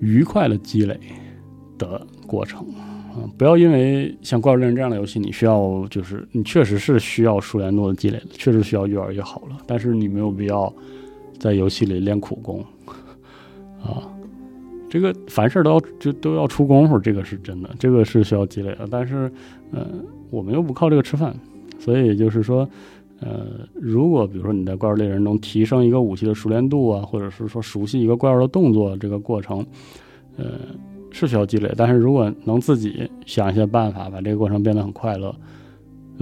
[0.00, 0.98] 愉快的积累
[1.78, 2.66] 的过程。
[3.16, 9.56] 嗯，不要因为像怪物猎人这样的游戏，你需要就是你确实是需要数连多的积累的，确实需要越玩越好了。
[9.68, 10.74] 但是你没有必要
[11.38, 12.60] 在游戏里练苦功
[13.80, 14.10] 啊。
[14.94, 18.86] 这个凡事都要就都要出功夫，这个是真的，这个是需要积累的。
[18.88, 19.28] 但是，
[19.72, 19.88] 呃，
[20.30, 21.34] 我们又不靠这个吃饭，
[21.80, 22.68] 所以就是说，
[23.18, 29.66] 呃，如果比如说你在怪物猎人中提升一个武器的熟练度啊，或者是说熟悉一个怪物的动作这个过程，
[30.36, 30.44] 呃。
[31.16, 35.32] 是需要积累，但是如果能自己想一些办法，把这个过程变得很快乐，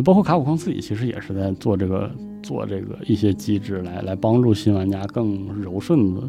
[0.04, 2.10] 包括卡普空自己其实也是在做这个
[2.42, 6.20] 做这个一些机制来来帮助新玩家更柔顺的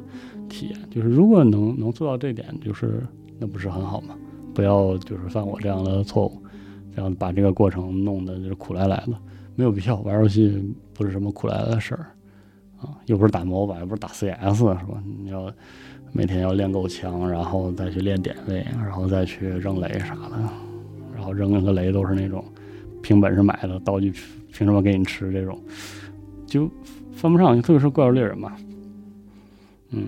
[0.53, 0.79] 体验。
[0.91, 3.01] 就是如果能能做到这点，就是
[3.39, 4.15] 那不是很好吗？
[4.53, 6.41] 不要就是犯我这样的错误，
[6.95, 9.13] 这样把这个过程弄得就是苦来来的，
[9.55, 9.95] 没有必要。
[10.01, 10.63] 玩游戏
[10.93, 12.05] 不是什么苦来来的事儿
[12.79, 15.03] 啊，又不是打 MOBA，又不是打 CS，是吧？
[15.21, 15.51] 你要。
[16.15, 20.37] 每天要练够枪，然后再去练点位，然后再去扔雷啥的，
[21.11, 22.45] 然后扔个雷都是那种
[23.01, 24.11] 凭本事买的道具，
[24.51, 25.31] 凭什么给你吃？
[25.31, 25.59] 这种
[26.45, 26.69] 就
[27.13, 28.55] 犯不上，特别是怪物猎人嘛。
[29.89, 30.03] 嗯，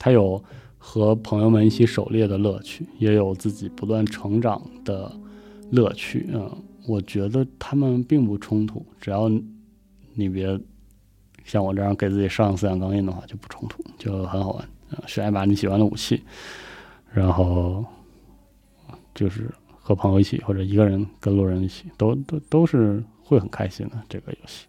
[0.00, 0.42] 他有
[0.78, 5.12] 和朋友们一起狩猎的乐趣，也有自己不断成长的
[5.70, 6.26] 乐趣。
[6.32, 6.50] 嗯，
[6.88, 9.30] 我觉得他们并不冲突，只要
[10.14, 10.58] 你别
[11.44, 14.68] 像我这样给自己上思想钢印的话，就不冲突，就很好玩。
[15.06, 16.22] 选一把你喜欢的武器，
[17.12, 17.84] 然后
[19.14, 24.66] 就是和朋友一起，或者一个人跟路人一起，都都都是会很开心的这个游戏。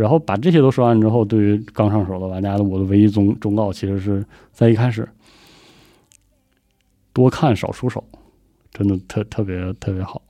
[0.00, 5.08] 然后把这些都说完之后，对于刚上手的玩家的我的唯一忠忠告，其实是在一开始
[7.12, 8.04] 多看少出手，
[8.72, 10.22] 真的特特别特别好。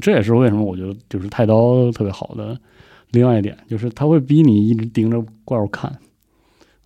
[0.00, 2.56] 这也是为什么我觉得就是太刀特别好的
[3.10, 5.90] 另外一点，就是他会逼你一直盯着怪物看。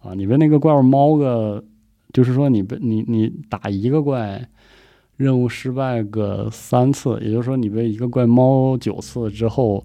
[0.01, 1.63] 啊，你被那个怪物猫个，
[2.15, 4.49] 就是说你被你你打一个怪，
[5.19, 9.85] 任务失败个三次，也就是说你被一个怪猫九次之后，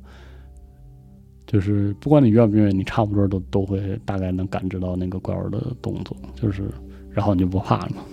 [1.51, 6.69] 就是不管你愿不愿意，你差不多都都会大概能感知到那个怪物的动作，就是
[7.09, 8.03] 然后你就不怕了嘛。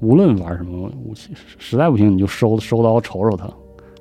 [0.00, 3.46] 无论玩什么武器，实在不行你就收收刀瞅瞅他，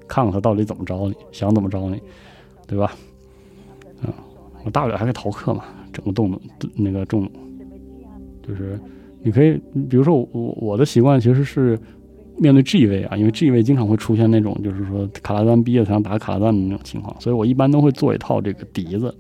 [0.06, 2.02] 看看他到底怎么着你，想怎么着你，
[2.68, 2.92] 对吧？
[4.04, 4.12] 嗯，
[4.66, 5.64] 我大不了还可以逃课嘛。
[5.94, 6.42] 整个动作，
[6.76, 7.30] 那个重，
[8.48, 8.80] 就是
[9.22, 11.80] 你可以，比如说我我的习惯其实是
[12.38, 19.14] 面对 G 位啊，因为 G 位经常会出现那种就是说卡拉丹毕业才能打卡拉丹的那种情况，所以我一般都会做一套这个笛子，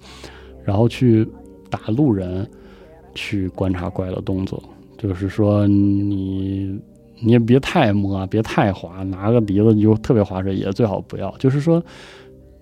[0.63, 1.27] 然后去
[1.69, 2.49] 打路人，
[3.13, 4.61] 去观察怪的动作。
[4.97, 6.79] 就是说你
[7.19, 11.29] 你也别太摸，别太滑，拿个笛子就特别滑水，也最好不要。
[11.37, 11.83] 就是说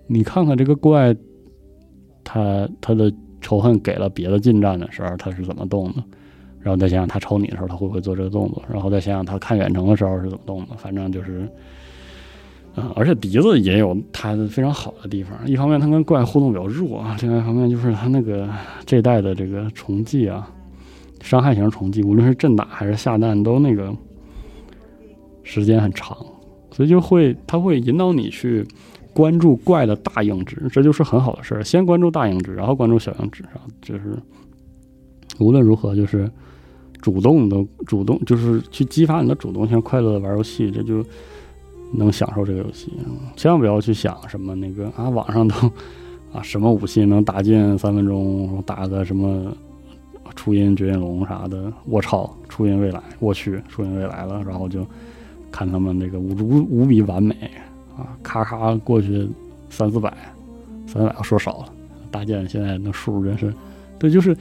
[0.06, 1.14] 你看看这个怪，
[2.24, 3.12] 他他的。
[3.42, 6.04] 仇恨给了别的近战的时候，他是怎么动的？
[6.62, 8.62] 然后再想想他抽你的时候，他会不会做这个动作？
[8.70, 10.76] 然后再想想他看远程的时候是怎么动的？
[10.76, 11.48] 反正就是，
[12.74, 15.32] 啊，而且笛子也有它非常好的地方。
[15.46, 18.48] 一方面，它跟怪互动比较弱；另外一方面，就是它那个
[18.84, 20.50] 这代的这个重技啊，
[21.22, 23.92] 伤害型重技，无论是震打还是下弹，都那个
[25.42, 26.16] 时间很长，
[26.70, 28.66] 所以就会它会引导你去
[29.12, 31.64] 关注怪的大硬值，这就是很好的事儿。
[31.64, 34.16] 先关注大硬值，然后关注小硬值啊，就是
[35.38, 36.30] 无论如何就是
[37.00, 41.04] 主动的主动，就是去激发你的主动性，快乐的玩游戏，这就
[41.92, 42.92] 能享受这个游戏。
[43.36, 45.54] 千万不要去想什么那个啊，网上都
[46.32, 49.52] 啊什么武器能打进三分钟，打个什么。
[50.36, 52.32] 初音绝音龙啥的，我操！
[52.48, 54.40] 初音未来，我去，初音未来了。
[54.44, 54.86] 然后就
[55.50, 57.34] 看他们那个无无无比完美
[57.98, 59.28] 啊，咔咔过去
[59.68, 60.16] 三四百，
[60.86, 61.64] 三四百说少了。
[62.12, 63.52] 大剑现在那数真是，
[63.98, 64.34] 对，就是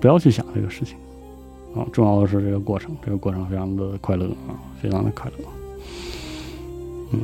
[0.00, 0.96] 不要去想这个事情
[1.76, 5.44] 啊，重要的是这个过程，这个过程非常的快乐啊，非常的快乐。
[7.12, 7.20] 嗯，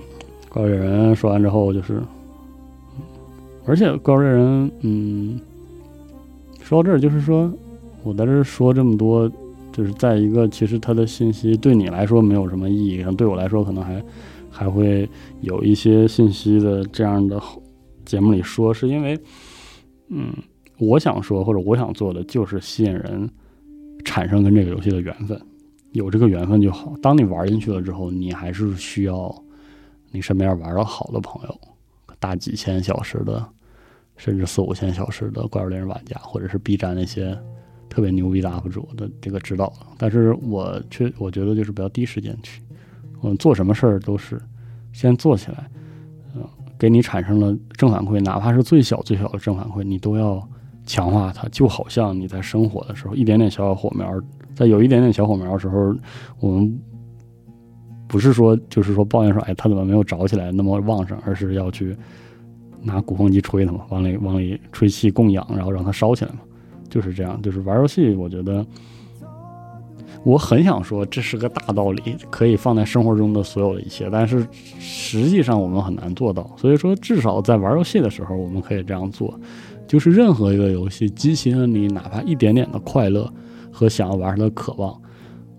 [0.49, 2.03] 怪物猎人说完之后就是，
[3.67, 5.41] 而且怪物猎人，嗯。
[6.65, 7.53] 说到这儿，就是说，
[8.03, 9.31] 我在这说这么多，
[9.73, 14.03] 就是在一个其实它的信息对你来说没有什么意义，对我来说可能还
[14.49, 15.07] 还会
[15.41, 17.39] 有一些信息的这样的
[18.07, 19.19] 节目里说，是因为，
[20.09, 20.33] 嗯，
[20.79, 23.29] 我想说或者我想做的就是吸引人
[24.05, 25.41] 产生跟这个游戏的缘分，
[25.93, 26.95] 有这个缘分就好。
[27.03, 29.35] 当你玩进去了之后，你还是需要
[30.11, 31.61] 你身边玩的好的朋友，
[32.19, 33.45] 大几千小时的。
[34.19, 37.37] 甚至四五千小时的怪物猎人玩家，或者是 B 站那些
[37.89, 42.63] 特别牛逼的 UP 主的这个指导，但是我却我觉得就是不要第一时间去，
[43.23, 44.41] 嗯，做什么事儿都是
[44.93, 45.69] 先做起来，
[46.37, 46.47] 嗯，
[46.79, 50.47] 给你产生了正反馈，哪怕是最小最小的正反馈，你都要
[50.87, 51.49] 强化它。
[51.49, 54.09] 就好像你在生火的时候，一点点小小火苗，
[54.55, 55.95] 在有一点点小火苗的时候，
[56.41, 56.81] 我们
[58.07, 61.97] 不是说就是说抱怨说，哎，它怎么没有着起来那么旺盛，而是要去。
[62.85, 66.41] 拿鼓风机吹它嘛，往里往里吹气供氧，然后让它烧起来嘛，
[66.91, 67.41] 就是这样。
[67.41, 68.67] 就是玩游戏，我觉得
[70.25, 74.45] 我很想说这是个大道理，可以放在生活中的所有的一切，但是
[74.81, 76.51] 实际上我们很难做到。
[76.57, 79.33] 所以说，至少在玩游戏的时候，我们可以这样做，
[79.93, 83.31] 就是任何一个游戏激起了你哪怕一点点的快乐
[83.71, 84.99] 和想要玩它的渴望，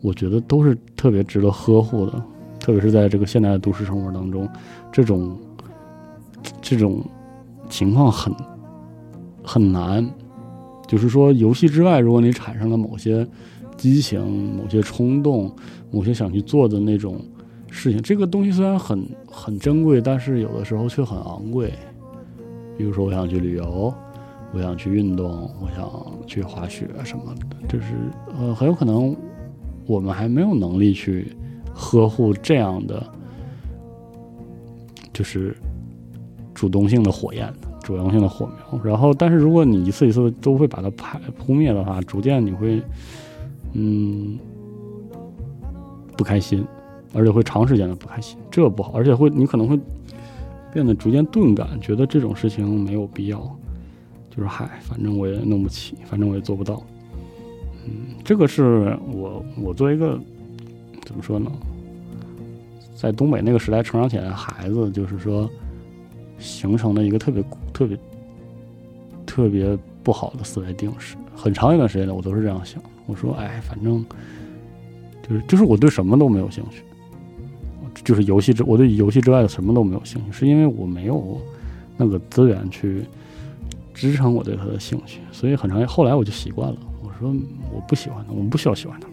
[0.02, 2.14] 我觉得都是特别值得呵护的。
[2.60, 4.50] 特别是在这个现代的都市生活当中，
[4.92, 5.38] 这种。
[6.62, 7.02] 这种
[7.70, 8.34] 情况很
[9.44, 10.06] 很难，
[10.88, 13.26] 就是说，游戏之外，如果你产生了某些
[13.78, 15.54] 激情、某些冲动、
[15.90, 17.22] 某些想去做的那种
[17.70, 21.72] 事情，这个东西虽然很很珍贵，但是有的时候却很昂贵。
[22.78, 23.94] 比如说，我想去旅游，
[24.54, 25.90] 我想去运动，我想
[26.28, 27.96] 去滑雪什么的，就是
[28.38, 29.16] 呃，很有可能
[29.86, 31.36] 我们还没有能力去
[31.74, 33.06] 呵护这样的，
[35.12, 35.56] 就是。
[36.54, 38.80] 主动性的火焰，主动性的火苗。
[38.86, 42.82] 然后，但是如果你一次一次都会把它拍扑灭的话，逐渐你会，
[43.74, 44.38] 嗯，
[46.16, 46.64] 不开心，
[47.12, 48.94] 而且会长时间的不开心，这不好。
[48.94, 49.78] 而且会，你可能会
[50.72, 53.40] 变得逐渐钝感，觉得这种事情没有必要。
[54.36, 56.82] 就是嗨，反正我也弄不起，反正我也做不到。
[57.86, 60.20] 嗯，这个是我我作为一个
[61.06, 61.52] 怎么说呢，
[62.96, 65.50] 在东北那个时代成长起来的孩子，就是说。
[66.40, 67.42] 形成了一个特别
[67.72, 67.98] 特别
[69.26, 71.16] 特别不好的思维定式。
[71.34, 72.84] 很长一段时间呢，我都是这样想。
[73.06, 74.04] 我说，哎，反正
[75.22, 76.84] 就是就是我对什么都没有兴趣，
[78.04, 81.40] 就是游戏之我对游戏之外的什么都没有兴趣，是因为我没有
[81.96, 83.06] 那个资源去
[83.94, 85.22] 支撑我对它的兴趣。
[85.32, 86.78] 所以很长后来我就习惯了。
[87.02, 87.34] 我说
[87.72, 89.08] 我不喜欢它，我们不需要喜欢它。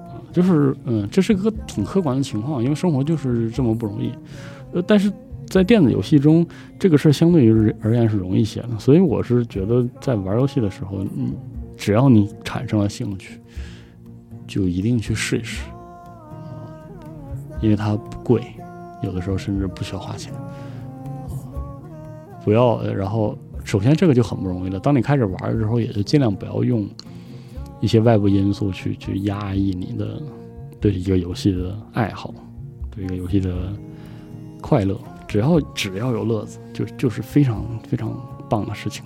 [0.00, 4.12] 啊，就是嗯，这是个挺客观的情况，因为生活就是这么不容易。
[4.72, 5.12] 呃，但是。
[5.48, 6.44] 在电子游戏中，
[6.76, 11.32] 这个事儿相对于而言是容易些的，所以我是觉得在玩游戏的时候，嗯，
[11.76, 13.40] 只要你产生了兴趣，
[14.44, 15.62] 就一定去试一试，
[17.60, 18.42] 因为它不贵，
[19.04, 20.32] 有的时候甚至不需要花钱，
[22.44, 22.82] 不要。
[22.82, 24.78] 然后，首先这个就很不容易了。
[24.78, 26.88] 当你开始玩的时候，也就尽量不要用
[27.80, 30.22] 一些外部因素去去压抑你的
[30.80, 32.32] 对一个游戏的爱好，
[32.94, 33.72] 对一个游戏的
[34.60, 34.96] 快乐。
[35.26, 38.16] 只要只要有乐子，就就是非常非常
[38.48, 39.04] 棒的事情，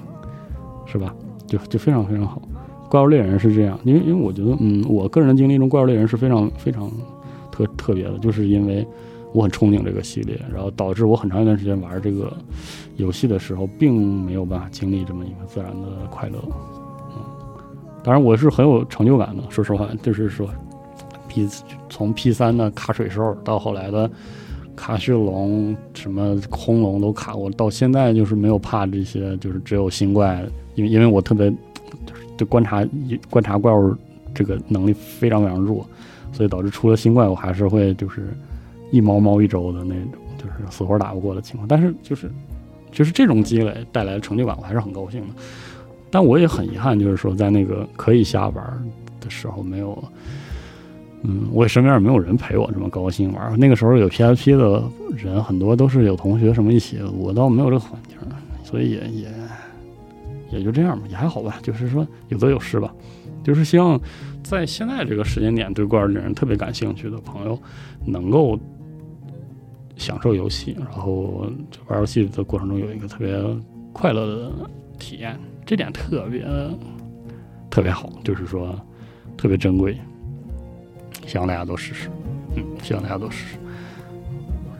[0.85, 1.15] 是吧？
[1.47, 2.43] 就就非常非常好。
[2.91, 6.93] 怪物猎人是这样，因为因为我觉得，嗯，我个人的经历中，怪物猎人是非常非常
[7.51, 8.87] 特特别的，就是因为
[9.33, 12.37] 我很憧憬这个系列，然后导致我很长一段时间玩这个
[12.97, 16.39] 游戏的时候，并没有办法经历这么一个自然的快乐。
[17.15, 17.23] 嗯，
[18.03, 20.49] 当然我是很有成就感的，说实话，就是说
[21.29, 21.49] ，P
[21.89, 24.11] 从 P 三的卡水兽到后来的。
[24.77, 30.43] 卡血龙什么空龙都卡过，到现在就是没有怕这些，就是只有新怪，
[30.75, 32.83] 因为因为我特别就是对观察
[33.29, 33.95] 观察怪物
[34.33, 35.85] 这个能力非常非常弱，
[36.33, 38.29] 所以导致出了新怪我还是会就是
[38.91, 41.69] 一毛毛一周的那种，就是死活打不过的情况。
[41.69, 42.31] 但是就是
[42.91, 45.29] 就是这种积累带来的成就感，我还是很高兴的。
[46.11, 50.03] 但我也很遗憾，就是说在那个可以瞎玩的时候没有。
[51.23, 53.59] 嗯，我也身边也没有人陪我这么高兴玩。
[53.59, 54.83] 那个时候有 PSP 的
[55.15, 58.17] 人很多都是有同学什么一起，我倒没有这个环境，
[58.65, 59.29] 所以也也
[60.51, 61.59] 也就这样吧，也还好吧。
[61.63, 62.91] 就是说有得有失吧。
[63.45, 64.01] 就是希望
[64.43, 67.59] 在现在这个时间点对怪物猎人特别感兴趣的朋友，
[68.07, 68.59] 能够
[70.01, 71.47] 享受游戏，然后
[71.87, 73.39] 玩游戏的过程中有一个特别
[73.93, 74.53] 快乐的
[74.99, 76.43] 体验，这点特别
[77.69, 78.75] 特别好，就是说
[79.37, 79.95] 特别珍贵。
[81.27, 82.09] 希望大家都试试，
[82.57, 83.57] 嗯，希望大家都试试。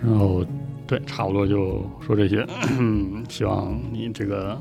[0.03, 0.43] 然后，
[0.87, 2.45] 对，差不多就说这些。
[3.29, 4.59] 希望你这个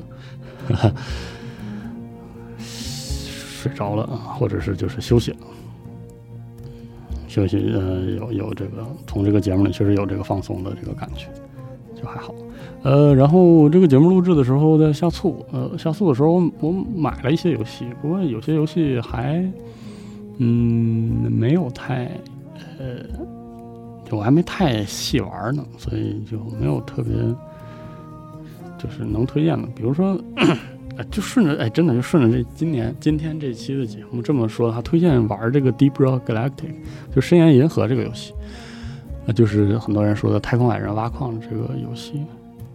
[2.58, 5.38] 睡着了，或者是就是休息了，
[7.30, 11.28] 休息呃，有有这个从这个节目里确实有这个放松的这个感觉，
[11.94, 12.34] 就还好。
[12.82, 19.48] 呃，然后这个节目录制的时候在下促，呃，下促的时候我买了一些游戏，不过有些游戏还。
[20.42, 22.10] 嗯，没有太，
[22.78, 23.04] 呃，
[24.06, 27.12] 就我还没太细玩呢，所以就没有特别，
[28.78, 29.68] 就是能推荐的。
[29.76, 30.18] 比如说，
[31.10, 36.68] 就顺着，哎，真的就顺着这今年今天这期的节目这么说他，推荐玩这个《Deep Rock Galactic》，
[37.14, 38.32] 就深岩银河这个游戏，
[39.26, 42.22] 那就是很多人说的太空矮人挖矿这个游戏。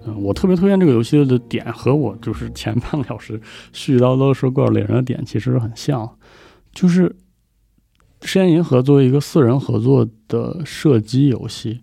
[0.05, 3.39] 嗯，我特别推荐这个游戏的点和我就是 前半个小时
[3.73, 6.17] 絮絮叨叨说怪物猎人的点其实很像，
[6.73, 7.15] 就是。
[8.21, 11.81] 深岩银河作为一个四人合作的射击游戏，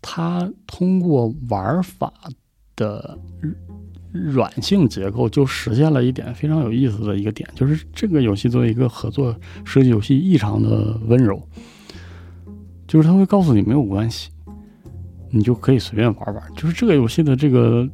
[0.00, 2.12] 它通过玩法
[2.76, 3.18] 的
[4.12, 9.34] 软性结构就实现了一点非常有意思的一个点，就是这个游戏作为一个合作
[9.64, 11.40] 设计游戏异常的温柔，
[12.86, 14.30] 就是它会告诉你没有关系，
[15.30, 16.42] 你就可以随便玩玩。
[16.56, 17.88] 就是这个游戏的这个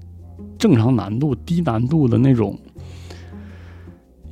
[0.58, 2.58] 正常难度、低难度的那种，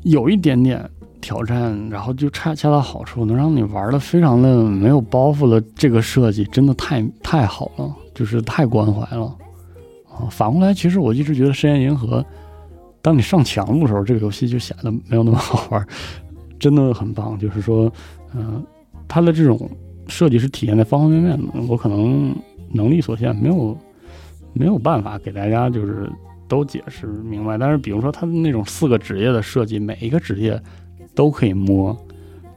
[0.03, 0.89] 有一点点。
[1.21, 5.59] 挑战，然后就恰恰到好处，能让你玩的非常的没有包袱了。
[5.75, 9.35] 这个设计真的太太好了，就是太关怀了
[10.15, 10.29] 啊！
[10.31, 12.21] 反过来，其实我一直觉得《深渊银河》，
[13.03, 15.87] 当你上强度的时候，这个游戏就显得没有那么好玩，
[16.59, 17.39] 真的很棒。
[17.39, 17.93] 就是说，
[18.35, 18.65] 嗯，
[19.09, 19.71] 它的这种
[20.09, 21.61] 设计是体现在方方面面的。
[21.69, 22.35] 我可能
[22.73, 23.77] 能力所限，没有
[24.53, 26.11] 没有办法给大家就是
[26.49, 27.59] 都解释明白。
[27.59, 30.61] 但是，比如说它的那种四个职业的设计，每一个职业。
[31.17, 31.97] 都可以摸，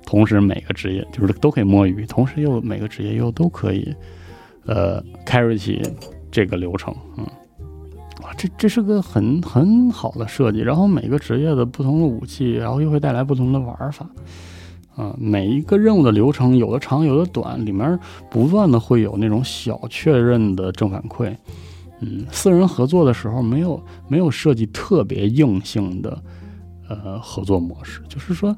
[0.03, 3.93] 同时每个职业就是都可以摸鱼，同时又每个职业又都可以，
[4.66, 5.80] 呃，carry 起
[6.32, 7.28] 这个流程，嗯，
[8.24, 10.59] 哇，这这是个很很好的设计。
[10.59, 14.09] 然后每个职业的不同的武器，然后又会带来不同的玩法，
[14.95, 17.99] 啊，每一个任务的流程有的长有的短，里面
[18.30, 21.36] 不断的会有那种小确认的正反馈，
[22.01, 26.22] 嗯，四人合作的时候没有没有设计特别硬性的。
[26.89, 28.55] 呃，合作模式就是说，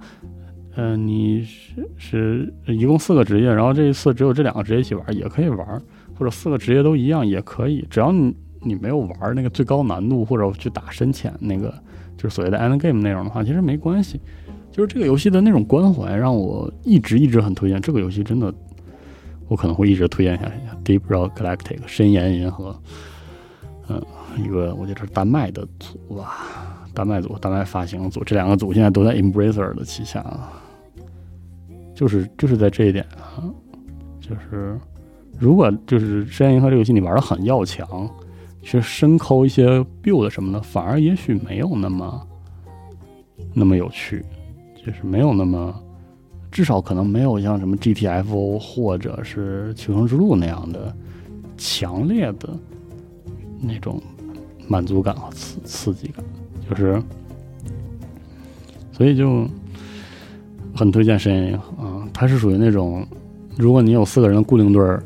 [0.76, 5.82] 呃，你是是一共四个职业，然后这一次只有这两个职业一起玩也可以玩，
[6.14, 8.32] 或者四个职业都一样也可以，只要你
[8.62, 11.74] 你没有玩那个最高难度或者去打深浅那个
[12.18, 14.20] 就是所谓的 end game 内容的话，其实没关系。
[14.72, 18.54] 就是这个游戏的那种关怀让我一直一直很推荐这个游戏，真的
[19.48, 20.54] 我可能会一直推荐下去。
[20.84, 22.80] Deep Rock Galactic 深岩银河，
[23.90, 24.02] 嗯，
[24.38, 26.86] 一个我觉得是丹麦的组吧。
[26.94, 30.52] 丹麦组、丹麦发行组这两个组现在都在 Embracer 的旗下啊，
[31.96, 33.44] 就是就是在这一点啊，
[34.20, 34.78] 就是
[35.38, 38.10] 如果就是《深岩银河》这个游戏你玩的很要强，
[38.70, 42.28] 去深抠一些 build 什么的，反而也许没有那么
[43.52, 44.24] 那么有趣，
[44.76, 45.74] 就是没有那么，
[46.52, 50.96] 至少可能没有像什么 GTFO 或者是《求生之路》那样的
[51.58, 52.56] 强烈的
[53.60, 54.00] 那种
[54.68, 56.24] 满足感和刺刺激感。
[56.70, 57.02] 就是，
[58.92, 59.48] 所以就
[60.76, 62.08] 很推荐深渊银河啊！
[62.14, 63.04] 它是属于那种，
[63.58, 65.04] 如果你有四个人的固定队儿，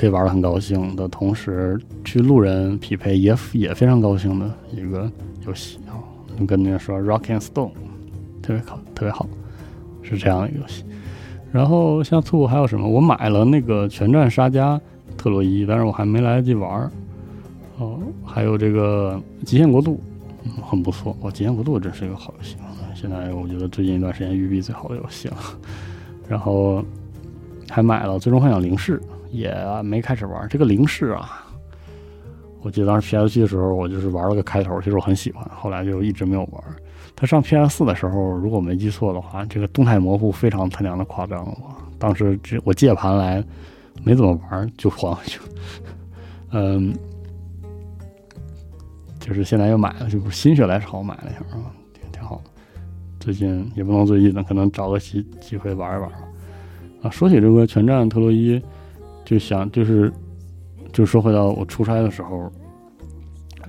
[0.00, 5.12] 可以玩的很高兴的同时，去路人匹配也也非常高兴的一个
[5.46, 5.92] 游戏啊！
[6.46, 7.72] 跟那个说 Rock and Stone，
[8.40, 9.28] 特别好，特别好，
[10.00, 10.84] 是这样一个游戏。
[11.52, 12.88] 然后像兔还有什么？
[12.88, 14.80] 我买了那个全战沙加
[15.18, 16.90] 特洛伊，但是我还没来得及玩儿。
[17.76, 20.00] 哦，还有这个极限国度。
[20.44, 21.14] 嗯，很不错。
[21.20, 22.56] 哇，极限国度真是一个好游戏。
[22.94, 25.36] 现在我觉得最近一段时间育碧最好的游戏了。
[26.26, 26.82] 然后
[27.68, 28.98] 还买了《最终幻想零式》，
[29.30, 29.54] 也
[29.84, 30.48] 没开始玩。
[30.48, 31.46] 这个零式啊，
[32.62, 36.62] 我记得当时 PS 的时候，我就是玩了个开头，其实我很喜欢，后来就一直没有玩。
[37.16, 41.46] 它上 PS 四的时候，如果没记错的话，这个动态模糊非常他娘的夸张，
[41.98, 43.44] 当时这我借盘来，
[44.02, 45.38] 没怎么玩，就黄就，
[46.52, 46.94] 嗯，
[49.18, 52.40] 就是现在又买了，就是心血来潮买了一下啊，挺挺好。
[53.18, 56.10] 最近也不能最近的，可能找个机机会玩一玩
[57.02, 57.10] 啊。
[57.10, 58.58] 说起这个全战特洛伊，
[59.30, 60.12] 就想就是
[60.92, 62.50] 就说回到我出差的时候，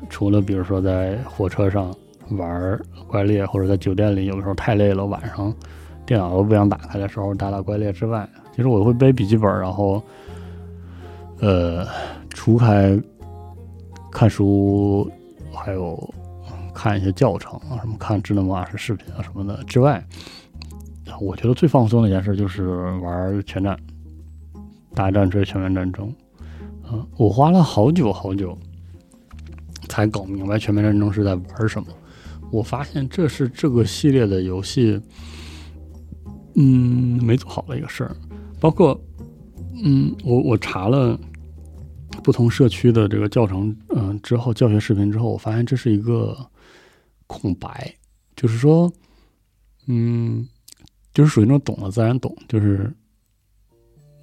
[0.09, 1.93] 除了比如说在火车上。
[2.37, 5.53] 玩怪猎，或者在酒店里，有的时候太累了，晚上
[6.05, 10.01] 电脑都不想打开的时候，打打怪猎之外，其实我会背笔记本，然后
[11.41, 11.85] 呃，
[12.29, 12.97] 除开
[14.09, 15.11] 看书，
[15.51, 16.13] 还有
[16.73, 20.01] 看一些教程啊，什么看智能模式视频啊什么的之外，
[21.19, 22.65] 我觉得最放松的一件事就是
[23.01, 23.77] 玩全战、
[24.93, 26.13] 大战之、全面战争。
[26.91, 28.57] 嗯，我花了好久好久
[29.87, 31.87] 才搞明白全面战争是在玩什么。
[32.51, 34.99] 我发现这是这个系列的游戏，
[36.55, 38.15] 嗯，没做好的一个事儿。
[38.59, 38.99] 包括，
[39.83, 41.17] 嗯，我我查了
[42.21, 46.37] 不同社区的这个教程，嗯，之后教学视频之后，我发现这是一个
[47.25, 47.95] 空白，
[48.35, 48.91] 就是说，
[49.87, 50.45] 嗯，
[51.13, 52.93] 就是属于那种懂了自然懂，就是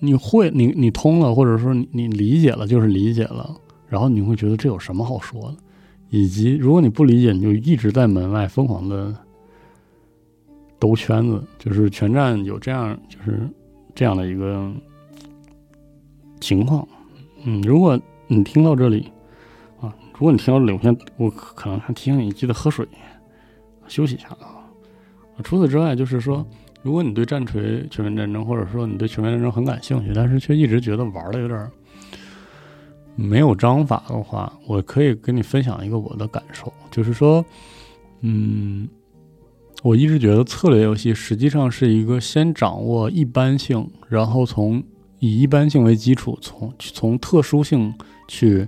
[0.01, 3.55] 你会你你通了，或者说你理解了，就是理解了，
[3.89, 5.57] 然后你会觉得这有什么好说的。
[6.11, 9.15] 以及，如果你不理解，你就一直在门外疯狂的
[10.79, 11.43] 兜圈子。
[11.59, 13.47] 就是全站有这样，就是
[13.95, 14.73] 这样的一个
[16.41, 16.87] 情况。
[17.45, 19.11] 嗯，如果你听到这里
[19.81, 22.89] 啊，如果你听到这里，我先我可能还提醒你记得喝水，
[23.87, 24.65] 休息一下啊。
[25.45, 26.47] 除此之外，就是说，
[26.89, 31.71] 如果你对战锤全面战争，或者说你对全面战争很感兴趣，但是却一直觉得玩的有点。
[33.15, 37.45] 没有章法的话，我可以跟你分享一个我的感受，就是说，
[38.23, 38.89] 嗯，
[39.83, 44.83] 我一直觉得策略游戏实际上是一个先掌握一般性，然后从
[45.19, 47.93] 以一般性为基础，从从特殊性
[48.29, 48.67] 去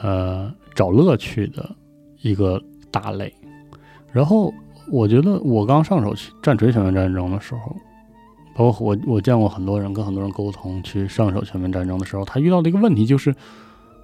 [0.00, 1.74] 呃找乐趣的
[2.20, 2.62] 一个
[2.92, 3.34] 大类。
[4.12, 4.54] 然后
[4.90, 7.76] 我觉得我刚上手去战锤全面战争的时候。
[8.58, 13.34] 包括我，我见过很多人跟很多人沟通去上手全面战争的时候，他遇到的一个问题就是，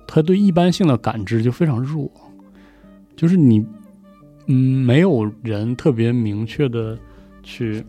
[0.07, 2.07] 他对一般性的感知就非常弱，
[3.17, 3.65] 就是你，
[4.49, 6.99] 嗯，没有人特别明确的
[7.43, 7.83] 去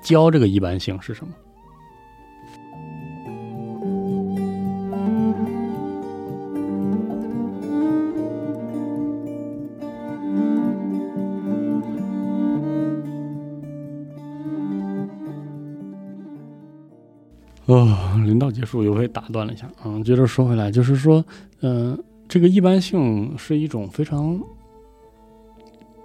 [0.00, 1.32] 教这个一般性是什么。
[17.66, 19.70] 哦，临到结束又被打断了一下。
[19.84, 21.24] 嗯，接着说回来，就是说，
[21.60, 21.96] 嗯，
[22.28, 24.40] 这个一般性是一种非常，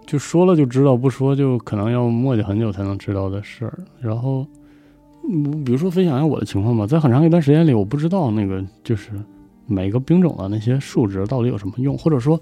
[0.05, 3.80] 就说了就知道，不说就可能要磨叽很久才能知道的事儿。
[3.99, 4.45] 然后，
[5.28, 9.12] 嗯比如说分享一下我的情况吧，在很长一段时间里，我不知道那个就是
[9.66, 12.39] 每个兵种的那些数值到底有什么用，或者说，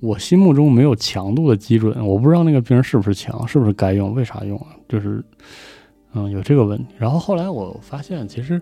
[0.00, 4.66] 我心目中没有强度的基准，我不知道那个兵是不是强，是不是该用，为啥用啊？
[4.88, 5.24] 就是。
[6.18, 6.94] 嗯，有这个问题。
[6.96, 8.58] 然后后来我发现，其实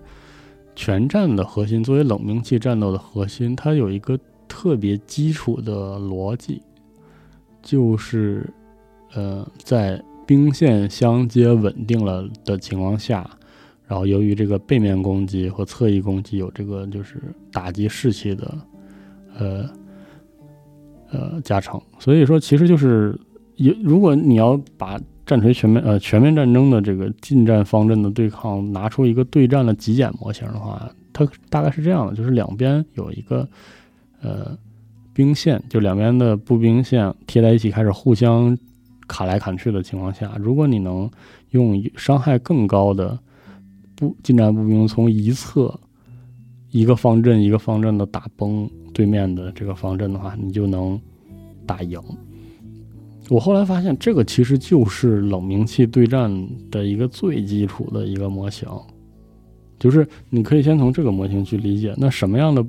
[0.74, 6.60] 全战的核心，作为冷兵器战斗的核心，它有一个特别基础的逻辑，
[7.62, 8.44] 就是
[9.12, 13.24] 呃，在兵线相接稳定了的情况下，
[13.86, 18.58] 然后由于这个背面攻击和侧翼攻击有这个就是打击士气的
[19.38, 19.70] 呃
[21.12, 23.16] 呃加成，所以说其实就是
[23.54, 24.98] 有如果你要把。
[25.26, 33.48] 战锤全面呃全面战争的这个近战方阵的对抗，拿出一个对战的极简模型的话，它大概是这样的：就是两边有一个
[34.20, 34.56] 呃
[35.12, 38.56] 兵线，就两边的步兵线贴在一起，开始互相
[39.06, 41.10] 砍来砍去的情况下，如果你能
[41.50, 43.18] 用伤害更高的
[43.94, 45.78] 步近战步兵从一侧
[46.70, 51.00] 一个方阵一个方阵的打崩对面的这个方阵的话，你就能
[51.64, 51.98] 打赢。
[53.30, 56.30] 我后来发现，这个其实就是冷兵器对战
[56.70, 58.68] 的一个最基础的一个模型，
[59.78, 62.62] 就是你可以先从这个模型去理解，那什么样的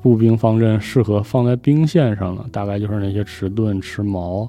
[0.00, 2.46] 步兵方阵适合放在兵线上呢？
[2.52, 4.48] 大概就是那些持盾、持矛，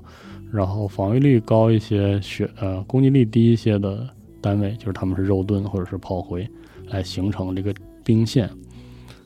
[0.51, 4.07] 然后防御力高一些、血呃攻击力低一些的
[4.39, 6.47] 单位，就是他们是肉盾或者是炮灰，
[6.89, 7.73] 来形成这个
[8.03, 8.47] 兵线。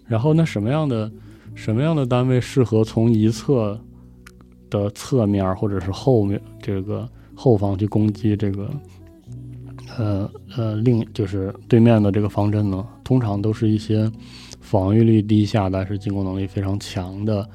[0.08, 1.12] 然后那什么样的
[1.56, 3.78] 什么样的单位适合从一侧？
[4.70, 8.70] 的侧面或者是后面这个后方去攻击这个，
[9.98, 14.12] 呃呃，另就是对面的这个方阵呢，通常都是一些
[14.60, 17.48] 防御力低下但是进攻能力非常强的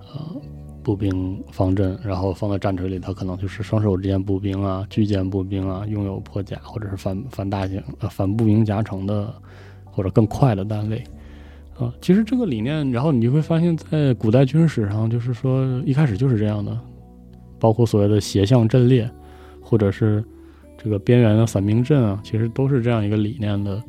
[0.00, 0.40] 呃
[0.82, 9.32] 步兵方阵，然后放在战锤里，它可能就是双手之间步兵啊、巨舰步兵啊，拥有破甲或者是反反大型呃反步兵夹层的
[9.84, 11.02] 或者更快的单位。
[11.78, 11.92] 啊。
[12.00, 16.78] 其实这个理念，然后你就会发现，在古代军事史上，就是说一开始就是这样的，
[17.58, 19.10] 包括所谓的斜向阵列，
[19.60, 20.24] 或者是
[20.76, 23.82] 这个边缘的散兵阵啊，其实都是这样一个理念的，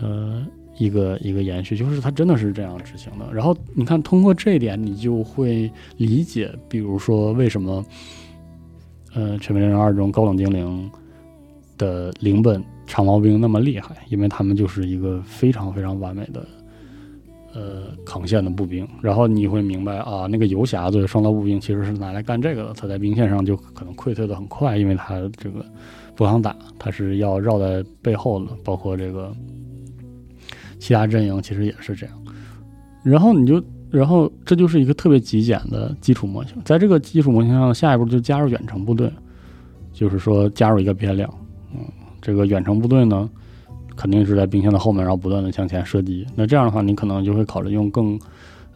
[0.00, 0.46] 呃。
[0.78, 3.26] 一个一个延续，就是它真的是这样执行的。
[3.32, 7.82] 然后你看，通过这一点，你就会理解，比如说为什么，
[9.14, 10.90] 呃，《全面战争二》中高冷精灵
[11.78, 16.46] 的灵本长矛兵那么厉害，因为他们就是一个非常非常完美的，
[17.56, 18.86] 呃，扛线的步兵。
[19.00, 22.74] 然后你会明白啊，那个游侠作为双刀步兵其实是拿来干这个的。
[22.74, 25.64] 他在兵线上就可能溃退的很快，因为他这个
[26.14, 29.34] 不好打，他是要绕在背后的，包括这个。
[30.78, 32.14] 其他阵营其实也是这样，
[33.02, 36.54] 然后你就，然后这就是一个特别极简的基础模型。
[36.64, 39.10] 在这个基础模型上，下一步就加入远程部队，
[39.92, 41.28] 就是说加入一个变量。
[41.74, 41.80] 嗯，
[42.20, 43.28] 这个远程部队呢，
[43.96, 46.26] 肯定是在兵线的后面，然后不断的向前射击。
[46.34, 48.18] 那这样的话，你可能就会考虑用更，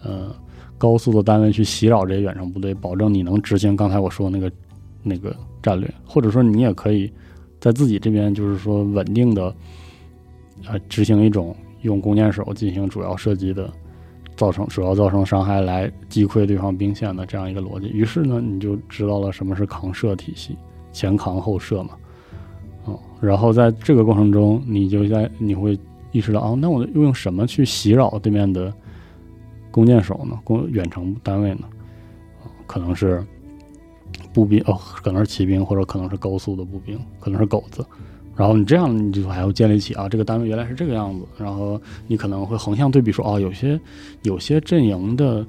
[0.03, 0.35] 呃，
[0.79, 4.51] 高速的单位去袭扰这些远程部队，保证你能执行刚才我说那个
[5.03, 5.89] 那个战略。
[6.05, 7.13] 或者说，你也可以
[7.61, 9.55] 在自己这边，就是说稳定的，
[10.67, 11.55] 呃，执行一种。
[11.83, 13.73] 用弓箭手进行主要射击的，
[14.37, 17.89] 造成主要造成伤害来击溃对方兵线的这样一个逻辑。
[17.89, 20.59] 于是呢，你就知道了什么是扛射体系，
[20.93, 21.93] 前扛后射嘛。
[22.87, 25.79] 嗯，然后在这个过程中，你就在你会
[26.13, 28.73] 意识到啊，那我又用什么去袭扰对面的
[29.71, 30.39] 弓箭手呢？
[30.45, 31.63] 弓远程单位呢？
[32.67, 33.25] 可能是
[34.33, 37.85] 步兵哦，可能是骑兵，或者可能是高速的步兵，可能是狗子。
[38.37, 41.27] 然后你这样，你就还要建立起啊，这个单位原来是这个样子。
[41.37, 43.79] 然后你可能会横向对比说，哦，有些
[44.23, 45.45] 有些阵营的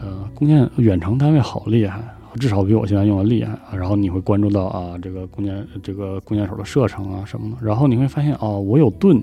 [0.00, 2.00] 呃弓箭远程单位好厉害，
[2.38, 3.58] 至少比我现在用的厉害。
[3.72, 7.56] 然后你会关注到啊，这个弓箭这个弓箭手的射程啊什么的。
[7.60, 9.22] 然后你会发现，啊，我有盾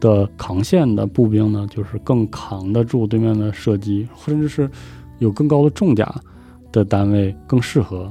[0.00, 4.70] 的扛线的步兵呢，就是更扛得住对面的射击，甚至是
[5.18, 6.14] 有更高的重甲
[6.70, 8.10] 的单位更适合。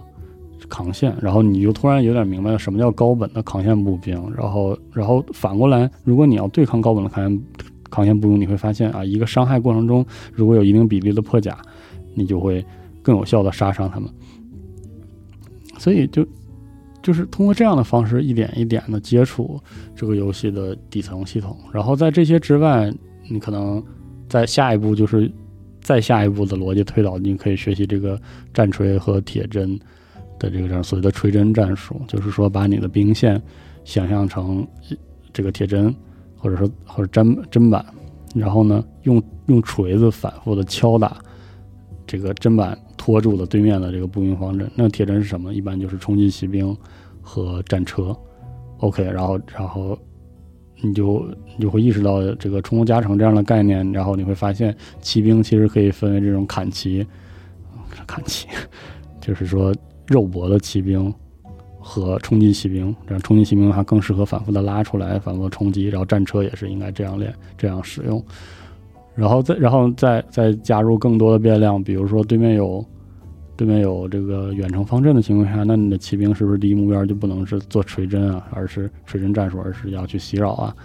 [0.70, 7.44] 扛线，然后你就突然有点明白了什么叫高本的扛线步兵，然后，然后反过来，如果你要对抗高本的扛线
[7.90, 11.58] 扛线步兵，你会发现啊，一个伤害过程中，如果有一定比例的破甲，
[12.14, 12.66] 你就会
[13.02, 14.10] 更有效的杀伤他们。
[15.82, 16.24] 所以就
[17.02, 19.60] 就是通过这样的方式，一点一点的接触
[19.96, 22.94] 这个游戏的底层系统，然后在这些之外，
[23.28, 23.84] 你可能
[24.30, 25.32] 在下一步就是
[25.82, 28.22] 再下一步的逻辑推导，你可以学习这个
[28.54, 29.80] 战锤和铁针。
[30.38, 33.40] 的这个这样所谓的锤针战术，就是说把你的兵线
[33.84, 34.68] 想象成
[35.32, 35.96] 这个铁针，
[36.36, 37.86] 或者说或者砧砧板，
[38.34, 41.22] 然后呢用用锤子反复的敲打
[42.12, 44.70] 这个砧板拖住了对面的这个步兵方阵。
[44.76, 45.54] 那铁砧是什么？
[45.54, 46.76] 一般就是冲击骑兵
[47.22, 48.14] 和战车。
[48.80, 49.98] OK，然后然后
[50.82, 57.08] 你就你就会意识到这个冲锋加成这样的概念，然后你会发现骑兵其实可以分为这种砍骑，
[58.06, 58.48] 砍骑
[59.22, 59.74] 就是说。
[60.08, 61.14] 肉搏的骑兵
[61.80, 65.86] 和冲击骑兵，这样冲击骑兵的话更适合反复的拉出来，反复冲击。
[65.88, 68.22] 然后战车也是应该这样练，这样使用。
[69.16, 72.86] 然后再然后再再加入更多的变量，比如说对面有
[73.56, 80.76] 对面有这个远程方阵的情况下，那你的骑兵是不是第一目标就不能是做锤针啊，而是锤针战术，而是要去袭扰啊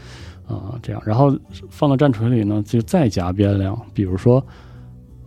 [0.46, 1.02] 啊这样。
[1.04, 1.36] 然后
[1.70, 4.44] 放到战锤里呢，就再加变量，比如说。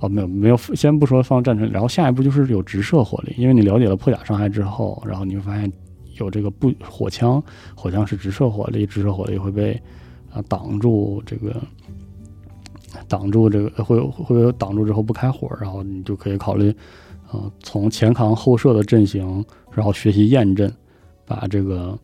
[0.02, 5.70] 哦，没有没有，先不说放战锤，然后下一步就是有直射火力，因为你了解了破甲伤害之后，然后你会发现
[6.18, 7.44] 有这个不火枪，
[7.76, 9.74] 火枪是直射火力，直射火力会被
[10.32, 11.54] 啊挡住这个
[13.08, 16.70] 挡住这个会会有挡住之后不开火，然后你就可以考虑
[17.32, 20.74] 啊从前扛后射的阵型，然后学习验阵，
[21.26, 21.98] 把这个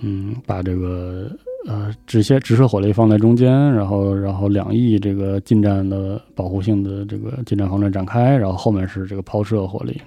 [0.00, 1.30] 嗯把这个。
[1.64, 10.02] 呃，直线直射火力放在中间，然后然后两翼这个近战的保护性的这个近战防阵展开，然后后面是这个抛射火力，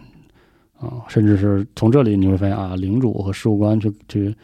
[0.78, 4.36] 啊，甚至是从这里你会发现啊，领主和事务官去去，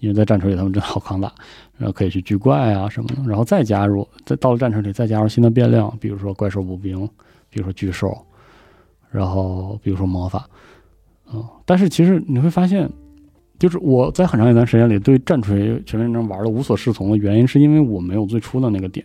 [0.00, 1.32] 因为在战锤里他们真的好抗打，
[1.78, 7.08] 然后可以去聚怪啊什么的，然后再加入，再到了战锤里再加入新的变量，比如说怪兽步兵，
[7.48, 8.14] 比如说巨兽，
[9.10, 10.46] 然后比如说魔法，
[11.32, 12.86] 嗯，但是其实你会发现。
[13.58, 19.04] 就是我在很长一段时间里对战锤全面战争玩的无所适从的原因，是因为我没有最初的那个点，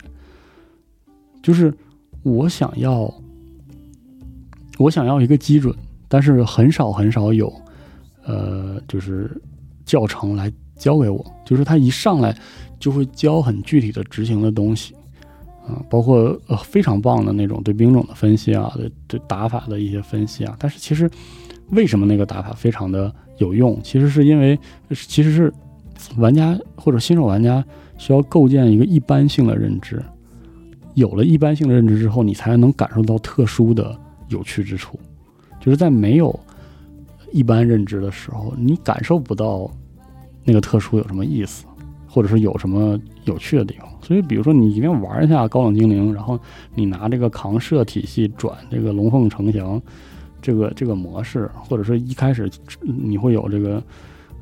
[1.42, 1.74] 就是
[2.22, 3.12] 我想要，
[4.78, 5.76] 我想要一个基准，
[6.08, 7.52] 但是很少很少有，
[8.26, 9.42] 呃，就是
[9.86, 10.54] 教程来
[10.84, 12.36] 教给我，就是他一上来
[12.78, 14.94] 就会教很具体的执行的东西，
[15.66, 20.58] 啊，包括呃非常棒的那种对兵种的分析啊，对对打法的一些分析啊。
[20.60, 21.10] 但是其实
[21.70, 23.80] 为什么那个打法非常的有用？
[23.82, 24.60] 其实是因为
[24.92, 25.54] 其实是
[26.18, 27.64] 玩家或者新手玩家
[27.98, 30.04] 需要构建一个一般性的认知，
[30.96, 35.00] 有了一般性的认知之后，你才能感受到特殊的有趣之处。
[35.62, 36.38] 就是在没有
[37.32, 39.72] 一般认知的时候，你感受不到
[40.44, 41.66] 那个特殊有什么意思。
[42.06, 46.40] 或者是有什么有趣的地方，所以比如说你一定要玩一下高冷精灵，然后
[46.76, 49.82] 你拿这个扛射体系转这个龙凤呈祥
[50.40, 52.48] 这个这个模式，或者说一开始
[52.82, 53.84] 你会有这个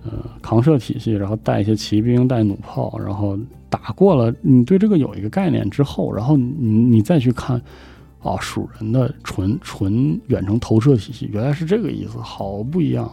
[0.03, 3.39] 呃扛射体系，然后带一些骑兵带弩炮，然后
[3.69, 7.55] 打过了，你对这个有一个概念之后，然后你你再去看
[8.19, 13.09] 啊蜀人的纯纯远程投射体系，原来是这个意思，好不一样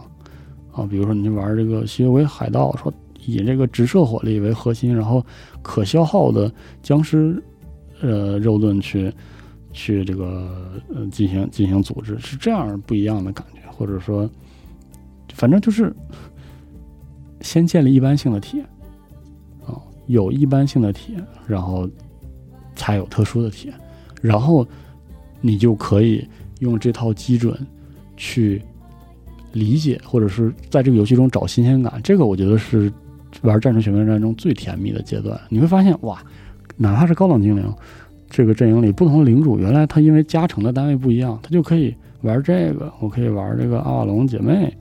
[0.79, 0.87] 啊！
[0.89, 2.93] 比如说你玩这个吸血鬼海盗，说。
[3.27, 5.23] 以这个直射火力为核心，然后
[5.61, 6.51] 可消耗的
[6.83, 7.43] 僵尸，
[8.01, 9.13] 呃，肉盾去
[9.71, 14.31] 去这个呃进行进行组织，是这样不一样的感觉，或者说，
[15.35, 15.95] 反正就是
[17.43, 18.67] 先建立一般性的体验
[19.67, 19.77] 啊，
[20.07, 21.87] 有一般性的体验，然后
[22.75, 23.79] 才有特殊的体验，
[24.23, 24.67] 然后
[25.43, 26.27] 你就可以
[26.61, 27.55] 用这套基准
[28.17, 28.63] 去
[29.53, 32.01] 理解，或者是在这个游戏中找新鲜感。
[32.03, 32.93] 这个我觉得是。
[33.43, 36.19] 玩战锤全面战中最甜蜜的阶段，你会发现哇，
[36.79, 37.63] 哪怕是高等精灵
[38.31, 44.75] 这个阵营里不同的领主，原来他因为加成的单位不一样，他就可以玩这个，我可以玩这个阿瓦隆姐妹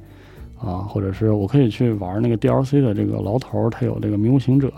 [0.57, 4.71] 啊，或者是我可以去玩那个 DLC 的这个牢头，他有这个迷雾行者，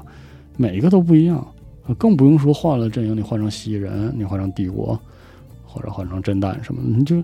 [0.57, 1.47] 每一个都不一样，
[1.95, 4.99] 更不用说换了阵营，你换成蜥蜴人，你换成帝国，
[5.63, 7.23] 或者换成震旦什么的，你就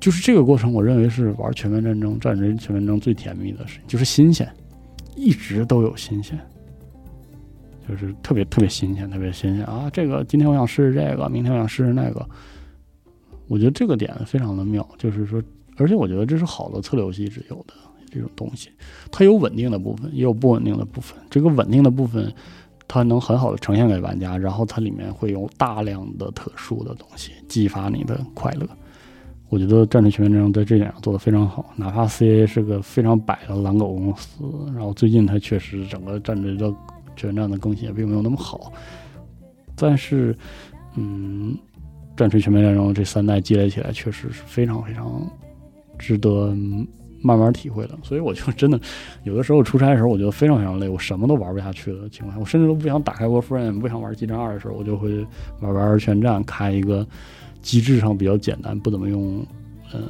[0.00, 4.48] 就是这个过程，我认为是玩全面战争、战争全面战争最甜蜜的事情，就是新鲜。
[5.16, 6.38] 一直都有新鲜，
[7.86, 9.90] 就是特别特别新鲜，特别新鲜啊！
[9.92, 12.26] 这个今天我想试试这个，明天我想试试那个。
[13.48, 15.42] 我觉得这个点非常的妙，就是说，
[15.76, 17.74] 而且我觉得这是好的策略游戏一直有的
[18.10, 18.70] 这种东西，
[19.10, 21.18] 它有稳定的部分，也有不稳定的部分。
[21.28, 22.32] 这个稳定的部分，
[22.88, 28.66] 它能很好的呈现给玩家，然后它里面会有大量的特殊的东西，激发你的快乐。
[29.50, 36.72] 我觉得《战锤全面战争》在这点上做得非常好，哪怕 CA 是个非常摆的狼狗公司，然后最近它确实整个战锤的
[37.16, 38.72] 全战的更新也并没有那么好，
[39.74, 40.36] 但是，
[40.94, 41.52] 嗯，
[42.18, 45.28] 《战锤全面战争》这三代积累起来确实是非常非常
[45.98, 46.54] 值得
[47.20, 47.98] 慢慢体会的。
[48.04, 48.80] 所以我就真的
[49.24, 55.26] 有的时候出差的时候，我觉得非常非常累，我什么都玩不下去的情况下，我甚至都不想打开 Warframe，不想玩激战二的时候，我就会
[55.60, 57.04] 玩玩全战，开一个。
[57.62, 59.44] 机制上比较简单，不怎么用，
[59.92, 60.00] 呃，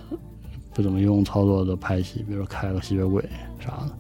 [0.73, 3.23] 不怎么用操作的派系，比如说开个吸血鬼
[3.59, 3.93] 啥的，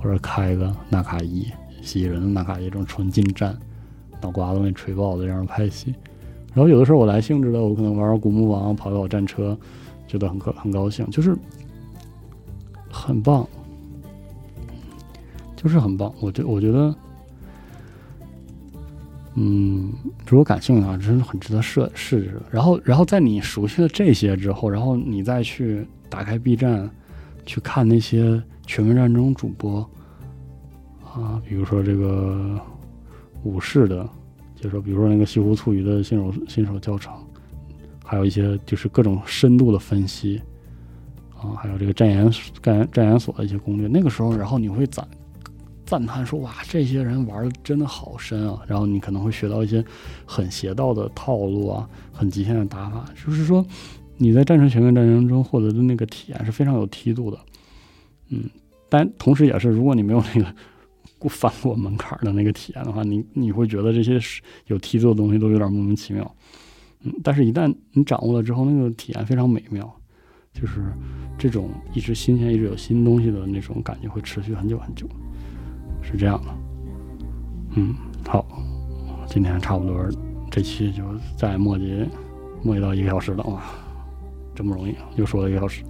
[0.00, 1.46] 或者开个纳卡伊
[1.82, 3.58] 吸人的纳卡伊这种纯近战，
[4.20, 5.94] 脑瓜子给锤爆的这样的派系。
[6.52, 9.56] 然后有的时候我来兴致的，我可能玩玩古墓王，跑跑战车，
[10.06, 11.36] 觉得很可很高兴，就是
[12.90, 13.46] 很棒，
[15.56, 16.12] 就是很棒。
[16.20, 16.94] 我觉我觉得。
[19.36, 19.92] 嗯，
[20.28, 22.40] 如果感兴趣的话，真的很值得试试试。
[22.50, 26.88] 然后，然后在你熟悉了这些之后，然后你再去打开 B 站，
[27.44, 29.80] 去看那些全面战争主播
[31.04, 32.60] 啊，比如说这个
[33.42, 34.08] 武士的，
[34.54, 37.12] 就是说比如说那个西湖醋鱼的新手新手教程，
[38.04, 40.40] 还有一些就是各种深度的分析
[41.36, 42.30] 啊，还有这个战研
[42.62, 43.88] 战战研所的一些攻略。
[43.88, 45.04] 那个时候，然后你会攒。
[45.86, 49.84] 赞叹说：“哇，这些人玩的真的好深啊！”然后你可能会学到一些
[50.24, 53.04] 很邪道的套路啊，很极限的打法。
[53.14, 53.64] 就是说，
[54.16, 57.38] 你在战锤全面战争中获得的那个体验是非常有梯度的。
[58.30, 58.48] 嗯，
[58.88, 60.54] 但同时也是，如果你没有那个
[61.18, 64.18] 过翻过门槛的那个体验的话，你你会觉得这些
[64.66, 66.34] 有梯度的东西都有点莫名其妙。
[67.02, 69.94] 嗯，但是一旦你掌握了之后，那个体验非常美妙，
[70.54, 70.80] 就是
[71.36, 75.06] 这种一直新鲜、一直有新东西的那种感觉会持续很久很久。
[76.04, 76.50] 是这样的，
[77.76, 77.94] 嗯，
[78.28, 78.46] 好，
[79.26, 80.06] 今天差不多，
[80.50, 81.02] 这期就
[81.36, 82.06] 再磨叽
[82.62, 83.62] 磨叽到一个小时了哇，
[84.54, 85.82] 真不容易，又说了一个小时，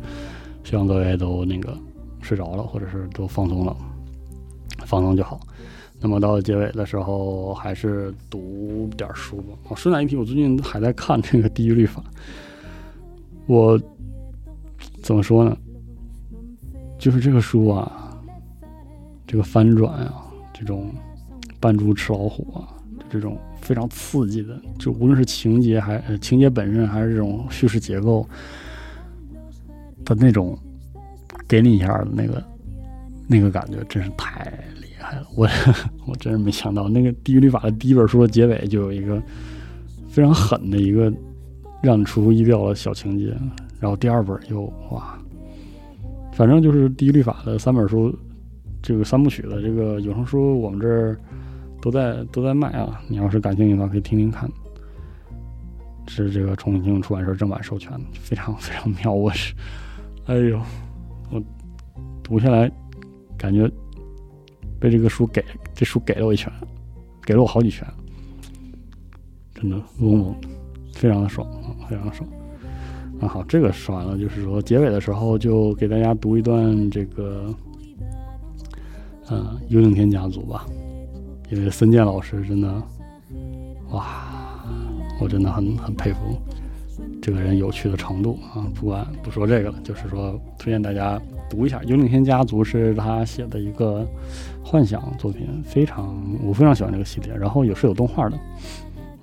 [0.62, 1.76] 希望各位都那个
[2.22, 3.76] 睡着了，或者是都放松了，
[4.86, 5.40] 放松就好。
[6.00, 9.58] 那么到结尾的时候，还是读点书吧。
[9.68, 12.02] 哦，顺带一提，我最近还在看这个《地狱律法》，
[13.46, 13.78] 我
[15.02, 15.56] 怎么说呢？
[16.98, 18.03] 就是这个书啊。
[19.26, 20.90] 这个翻转啊，这种
[21.60, 22.68] 扮猪吃老虎啊，
[22.98, 28.28] 就这种非常刺激的，就无论是情节还情节本身，还是这种叙事结构
[30.04, 30.58] 的那种
[31.48, 32.42] 给你一下的那个
[33.26, 34.44] 那个感觉，真是太
[34.80, 35.26] 厉害了！
[35.34, 35.48] 我
[36.06, 39.22] 我真是没想到，那个《地狱律法》的第一本书的结尾就有一个
[40.08, 41.12] 非常狠的一个
[41.82, 43.34] 让你出乎意料的小情节。
[43.80, 45.18] 然后第二本又哇，
[46.32, 48.14] 反正就是地狱律法的三本书，
[48.84, 51.18] 这个三部曲的这个有声书，我们这儿
[51.80, 53.00] 都在都在卖啊。
[53.08, 54.46] 你要是感兴趣的话，可以听听看。
[56.06, 59.10] 是这个重庆出版社正版授权的，非常非常妙。
[59.10, 59.54] 我是，
[60.26, 60.60] 哎呦，
[61.30, 61.42] 我
[62.22, 62.70] 读下来
[63.38, 63.66] 感觉
[64.78, 66.52] 被这个书给这书给了我一拳，
[67.22, 67.88] 给了我好几拳，
[69.54, 70.36] 真的嗡嗡，
[70.92, 72.28] 非常的爽啊，非常的爽。
[73.18, 77.48] 啊，好，这个说完了，就是说结尾的时候就给大家读一段这个，
[79.30, 80.66] 嗯，幽灵天家族吧，
[81.50, 82.82] 因为森健老师真的，
[83.90, 84.32] 哇。
[85.20, 86.36] 我真的很很佩服
[87.22, 88.66] 这个人有趣的程度啊！
[88.74, 94.04] 不管不说这个了，就是说推荐大家读一下《幽灵天家族》，是他写的一个
[94.62, 97.32] 幻想作品，非常我非常喜欢这个系列。
[97.32, 98.36] 然后也是有动画的，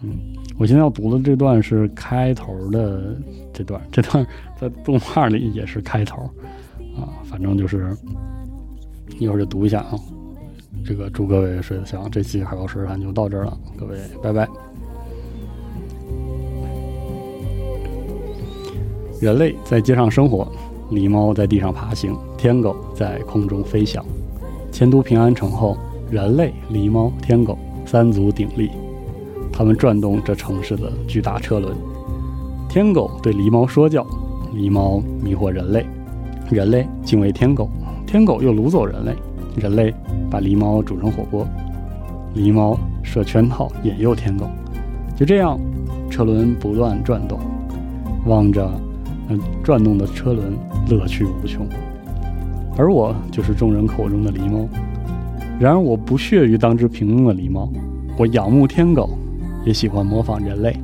[0.02, 0.18] 嗯，
[0.58, 3.18] 我现在要读的这段是开头的
[3.54, 4.26] 这段，这段
[4.58, 6.22] 在动画里也是开头
[6.96, 7.20] 啊。
[7.26, 7.96] 反正就是
[9.20, 9.96] 一会儿就读一下啊。
[10.84, 14.48] 这个祝各位睡得香，这期海报时谈就到这儿了，各位拜拜。
[19.20, 20.52] 人类在街上生活，
[20.90, 24.04] 狸猫在地上爬行，天狗在空中飞翔。
[24.72, 25.78] 迁都平安城后，
[26.10, 28.72] 人类、狸猫、天狗三足鼎立，
[29.52, 31.76] 他们转动这城市的巨大车轮。
[32.68, 34.04] 天狗对狸猫说教，
[34.56, 35.86] 狸猫迷惑人类，
[36.50, 37.70] 人类敬畏天狗，
[38.12, 39.16] 天狗又掳走人类，
[39.56, 39.94] 人类
[40.30, 41.48] 把狸猫煮成火锅，
[42.36, 44.50] 狸猫设圈套引诱天狗。
[45.16, 45.58] 就这样，
[46.10, 47.40] 车轮不断转动，
[48.26, 48.70] 望着。
[49.64, 50.54] 转动的车轮，
[50.90, 51.66] 乐趣无穷。
[52.78, 54.68] 而我就是众人口中的狸猫。
[55.58, 57.72] 然而我不屑于当只平庸的狸猫，
[58.18, 59.10] 我仰慕天狗，
[59.64, 60.76] 也喜欢模仿人类。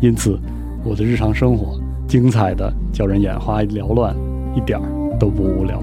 [0.00, 0.36] 因此，
[0.82, 1.78] 我的日常生活
[2.08, 4.16] 精彩的叫人眼花缭乱，
[4.56, 5.80] 一点儿都不无聊。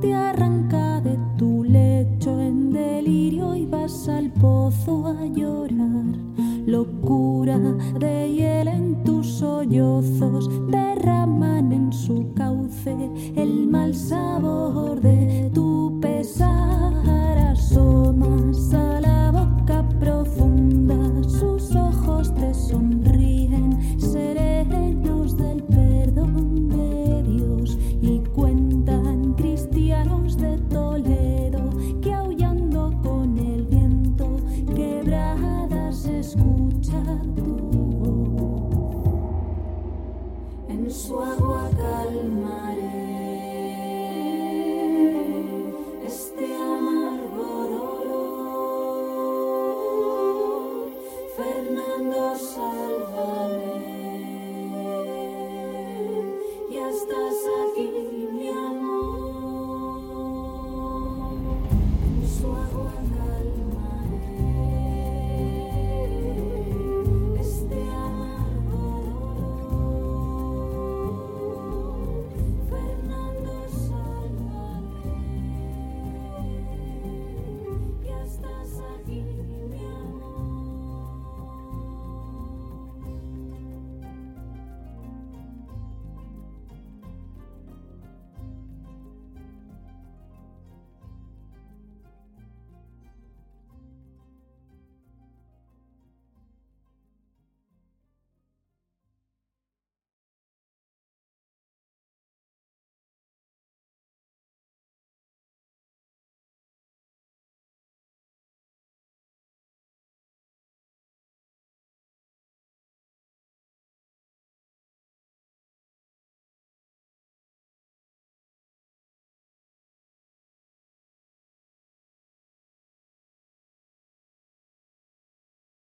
[0.00, 6.14] Te arranca de tu lecho en delirio y vas al pozo a llorar.
[6.64, 7.58] Locura
[7.98, 12.94] de hiel en tus sollozos derraman en su cauce
[13.34, 15.93] el mal sabor de tu